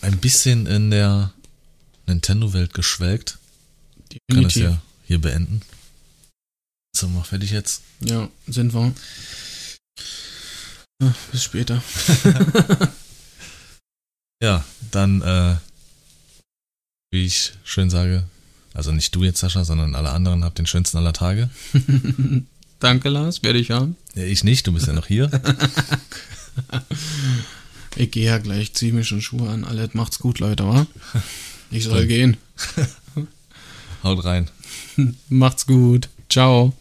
ein 0.00 0.18
bisschen 0.18 0.66
in 0.66 0.92
der 0.92 1.32
Nintendo-Welt 2.14 2.74
geschwelgt. 2.74 3.38
Kann 4.30 4.42
das 4.42 4.54
ja 4.54 4.80
hier 5.04 5.20
beenden. 5.20 5.62
So, 6.94 7.08
mach 7.08 7.26
fertig 7.26 7.50
jetzt. 7.50 7.82
Ja, 8.00 8.28
sind 8.46 8.74
wir. 8.74 8.92
Ja, 11.02 11.14
bis 11.30 11.42
später. 11.42 11.82
Ja, 14.42 14.64
dann, 14.90 15.22
äh, 15.22 15.54
wie 17.12 17.24
ich 17.24 17.52
schön 17.62 17.90
sage, 17.90 18.24
also 18.74 18.90
nicht 18.90 19.14
du 19.14 19.22
jetzt, 19.22 19.38
Sascha, 19.38 19.64
sondern 19.64 19.94
alle 19.94 20.10
anderen, 20.10 20.42
habt 20.42 20.58
den 20.58 20.66
schönsten 20.66 20.96
aller 20.96 21.12
Tage. 21.12 21.48
Danke, 22.80 23.08
Lars, 23.08 23.44
werde 23.44 23.60
ich 23.60 23.70
haben. 23.70 23.96
Ja, 24.16 24.24
ich 24.24 24.42
nicht, 24.42 24.66
du 24.66 24.72
bist 24.72 24.88
ja 24.88 24.92
noch 24.92 25.06
hier. 25.06 25.30
Ich 27.96 28.10
gehe 28.10 28.24
ja 28.24 28.38
gleich, 28.38 28.72
zieh 28.72 28.90
mir 28.90 29.04
schon 29.04 29.20
Schuhe 29.20 29.50
an. 29.50 29.64
Alles 29.64 29.92
macht's 29.92 30.18
gut, 30.18 30.38
Leute, 30.38 30.66
wa? 30.66 30.86
Ich 31.72 31.84
soll 31.84 32.06
gehen. 32.06 32.36
Haut 34.04 34.24
rein. 34.24 34.48
Macht's 35.30 35.66
gut. 35.66 36.08
Ciao. 36.28 36.74